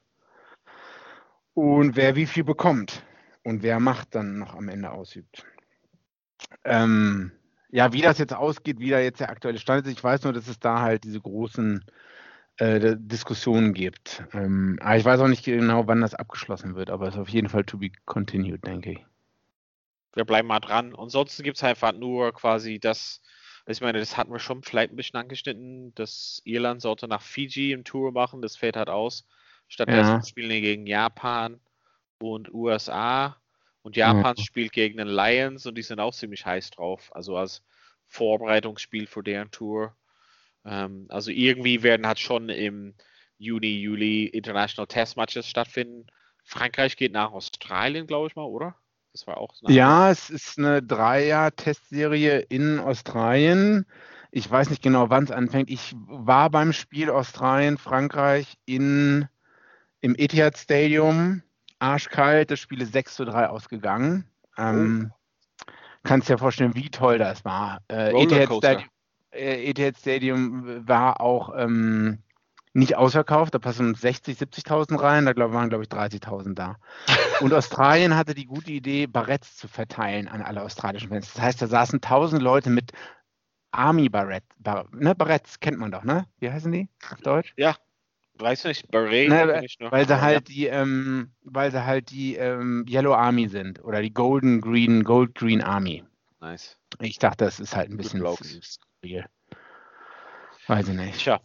und 1.53 1.95
wer 1.95 2.15
wie 2.15 2.25
viel 2.25 2.43
bekommt 2.43 3.03
und 3.43 3.63
wer 3.63 3.79
Macht 3.79 4.15
dann 4.15 4.37
noch 4.39 4.55
am 4.55 4.69
Ende 4.69 4.91
ausübt. 4.91 5.45
Ähm, 6.63 7.31
ja, 7.69 7.93
wie 7.93 8.01
das 8.01 8.17
jetzt 8.17 8.33
ausgeht, 8.33 8.79
wie 8.79 8.89
da 8.89 8.99
jetzt 8.99 9.21
der 9.21 9.29
aktuelle 9.29 9.57
Stand 9.59 9.85
ist, 9.85 9.93
ich 9.93 10.03
weiß 10.03 10.23
nur, 10.23 10.33
dass 10.33 10.47
es 10.47 10.59
da 10.59 10.81
halt 10.81 11.05
diese 11.05 11.21
großen 11.21 11.85
äh, 12.57 12.97
Diskussionen 12.99 13.73
gibt. 13.73 14.23
Ähm, 14.33 14.77
aber 14.81 14.97
ich 14.97 15.05
weiß 15.05 15.21
auch 15.21 15.27
nicht 15.29 15.45
genau, 15.45 15.87
wann 15.87 16.01
das 16.01 16.13
abgeschlossen 16.13 16.75
wird, 16.75 16.89
aber 16.89 17.07
es 17.07 17.15
ist 17.15 17.21
auf 17.21 17.29
jeden 17.29 17.47
Fall 17.49 17.63
to 17.63 17.77
be 17.77 17.91
continued, 18.05 18.65
denke 18.65 18.91
ich. 18.91 19.05
wir 20.13 20.25
bleiben 20.25 20.49
mal 20.49 20.59
dran. 20.59 20.93
Ansonsten 20.95 21.43
gibt 21.43 21.57
es 21.57 21.63
einfach 21.63 21.93
nur 21.93 22.33
quasi 22.33 22.79
das, 22.79 23.21
ich 23.67 23.81
meine, 23.81 23.99
das 23.99 24.17
hatten 24.17 24.31
wir 24.31 24.39
schon 24.39 24.63
vielleicht 24.63 24.91
ein 24.91 24.95
bisschen 24.95 25.19
angeschnitten, 25.19 25.93
dass 25.95 26.41
Irland 26.45 26.81
sollte 26.81 27.07
nach 27.07 27.21
Fiji 27.21 27.71
im 27.71 27.83
Tour 27.83 28.11
machen, 28.11 28.41
das 28.41 28.55
fällt 28.57 28.75
halt 28.75 28.89
aus. 28.89 29.27
Stattdessen 29.67 30.21
Ja. 30.21 30.23
spielen 30.23 30.49
die 30.49 30.61
gegen 30.61 30.87
Japan 30.87 31.59
und 32.19 32.53
USA. 32.53 33.37
Und 33.83 33.95
Japan 33.95 34.35
Ja. 34.37 34.43
spielt 34.43 34.73
gegen 34.73 34.97
den 34.97 35.07
Lions 35.07 35.65
und 35.65 35.75
die 35.75 35.81
sind 35.81 35.99
auch 35.99 36.13
ziemlich 36.13 36.45
heiß 36.45 36.71
drauf. 36.71 37.09
Also 37.15 37.37
als 37.37 37.63
Vorbereitungsspiel 38.07 39.07
für 39.07 39.23
deren 39.23 39.51
Tour. 39.51 39.95
Ähm, 40.65 41.07
also 41.09 41.31
irgendwie 41.31 41.81
werden 41.83 42.05
halt 42.07 42.19
schon 42.19 42.49
im 42.49 42.95
Juni, 43.37 43.79
Juli 43.81 44.25
International 44.25 44.87
Test 44.87 45.17
Matches 45.17 45.47
stattfinden. 45.47 46.07
Frankreich 46.43 46.95
geht 46.97 47.13
nach 47.13 47.31
Australien, 47.31 48.07
glaube 48.07 48.27
ich 48.27 48.35
mal, 48.35 48.43
oder? 48.45 48.75
Das 49.11 49.27
war 49.27 49.37
auch. 49.37 49.53
Ja, 49.67 50.09
es 50.09 50.29
ist 50.29 50.57
eine 50.57 50.81
Dreier-Testserie 50.81 52.39
in 52.39 52.79
Australien. 52.79 53.85
Ich 54.31 54.49
weiß 54.49 54.69
nicht 54.69 54.81
genau, 54.81 55.09
wann 55.09 55.25
es 55.25 55.31
anfängt. 55.31 55.69
Ich 55.69 55.93
war 56.07 56.49
beim 56.49 56.71
Spiel 56.71 57.09
Australien, 57.09 57.77
Frankreich 57.77 58.57
in, 58.65 59.27
im 59.99 60.15
Etihad 60.17 60.57
Stadium. 60.57 61.43
Arschkalt, 61.79 62.51
das 62.51 62.59
Spiel 62.59 62.81
ist 62.81 62.93
6 62.93 63.15
zu 63.15 63.25
3 63.25 63.49
ausgegangen. 63.49 64.25
Ähm, 64.57 65.11
kannst 66.03 66.29
dir 66.29 66.37
vorstellen, 66.37 66.75
wie 66.75 66.89
toll 66.89 67.17
das 67.17 67.43
war. 67.43 67.81
Äh, 67.89 68.11
Etihad. 68.23 68.53
Stadium, 68.53 68.89
äh, 69.31 69.69
Etihad 69.69 69.97
Stadium 69.97 70.87
war 70.87 71.19
auch 71.19 71.53
ähm, 71.57 72.19
nicht 72.73 72.95
ausverkauft, 72.95 73.53
da 73.53 73.59
passen 73.59 73.95
60, 73.95 74.37
70.000 74.37 75.01
rein, 75.01 75.25
da 75.25 75.33
glaub, 75.33 75.51
waren 75.51 75.69
glaube 75.69 75.83
ich 75.83 75.89
30.000 75.89 76.53
da. 76.53 76.77
Und 77.41 77.53
Australien 77.53 78.15
hatte 78.15 78.33
die 78.33 78.45
gute 78.45 78.71
Idee, 78.71 79.07
Barretts 79.07 79.57
zu 79.57 79.67
verteilen 79.67 80.27
an 80.27 80.41
alle 80.41 80.61
australischen 80.61 81.09
Fans. 81.09 81.33
Das 81.33 81.41
heißt, 81.41 81.61
da 81.61 81.67
saßen 81.67 82.01
1000 82.01 82.41
Leute 82.41 82.69
mit 82.69 82.91
Army 83.71 84.09
Barrett, 84.09 84.43
Bar, 84.59 84.87
ne, 84.91 85.15
Barretts 85.15 85.59
kennt 85.59 85.79
man 85.79 85.91
doch, 85.91 86.03
ne? 86.03 86.27
Wie 86.39 86.51
heißen 86.51 86.71
die 86.71 86.89
auf 87.11 87.21
Deutsch? 87.21 87.53
Weiß 88.35 88.63
nicht, 88.65 88.89
Beret. 88.89 89.29
Ne, 89.29 89.63
weil 89.91 90.07
sie 90.07 90.19
halt 90.21 90.47
die, 90.47 90.65
ähm, 90.65 91.31
weil 91.43 91.71
sie 91.71 91.85
halt 91.85 92.09
die 92.09 92.35
ähm, 92.35 92.85
Yellow 92.89 93.13
Army 93.13 93.47
sind 93.47 93.83
oder 93.83 94.01
die 94.01 94.13
Golden 94.13 94.61
Green, 94.61 95.03
Gold 95.03 95.35
Green 95.35 95.61
Army. 95.61 96.03
Ja, 96.41 96.47
nice. 96.47 96.77
Ich 96.99 97.19
dachte, 97.19 97.45
das 97.45 97.59
ist 97.59 97.75
halt 97.75 97.91
ein 97.91 97.97
bisschen 97.97 98.21
skurril. 98.21 99.25
Weiß 100.67 100.87
ich 100.87 100.95
nicht. 100.95 101.19
Tja. 101.19 101.39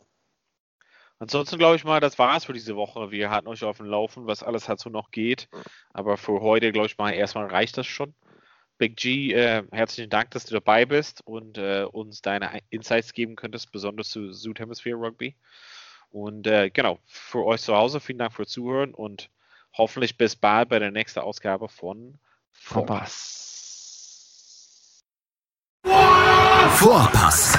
Ansonsten 1.19 1.59
glaube 1.59 1.77
ich 1.77 1.85
mal, 1.85 2.01
das 2.01 2.19
war's 2.19 2.45
für 2.45 2.53
diese 2.53 2.77
Woche. 2.77 3.11
Wir 3.11 3.31
hatten 3.31 3.49
euch 3.49 3.65
auf 3.65 3.79
dem 3.79 3.87
Laufen, 3.87 4.27
was 4.27 4.43
alles 4.43 4.67
dazu 4.67 4.91
noch 4.91 5.11
geht. 5.11 5.49
Aber 5.93 6.17
für 6.17 6.41
heute, 6.41 6.73
glaube 6.73 6.89
ich 6.89 6.99
mal, 6.99 7.13
erstmal 7.13 7.47
reicht 7.47 7.79
das 7.79 7.87
schon. 7.87 8.15
Big 8.79 8.97
G, 8.97 9.33
äh, 9.33 9.65
herzlichen 9.73 10.11
Dank, 10.11 10.31
dass 10.33 10.45
du 10.45 10.53
dabei 10.53 10.85
bist 10.85 11.23
und 11.25 11.57
äh, 11.57 11.85
uns 11.91 12.21
deine 12.21 12.61
Insights 12.69 13.15
geben 13.15 13.35
könntest, 13.35 13.73
besonders 13.73 14.11
zu 14.11 14.33
Südhemisphäre 14.33 14.97
Rugby. 14.97 15.35
Und 16.11 16.47
äh, 16.47 16.69
genau, 16.71 16.99
für 17.07 17.45
euch 17.45 17.63
zu 17.63 17.75
Hause, 17.75 18.01
vielen 18.01 18.19
Dank 18.19 18.35
fürs 18.35 18.51
Zuhören 18.51 18.93
und 18.93 19.31
hoffentlich 19.73 20.19
bis 20.19 20.37
bald 20.37 20.69
bei 20.69 20.79
der 20.79 20.91
nächsten 20.91 21.21
Ausgabe 21.21 21.69
von 21.69 22.19
Vorpass. 22.53 23.47
Vorpass, 25.83 27.59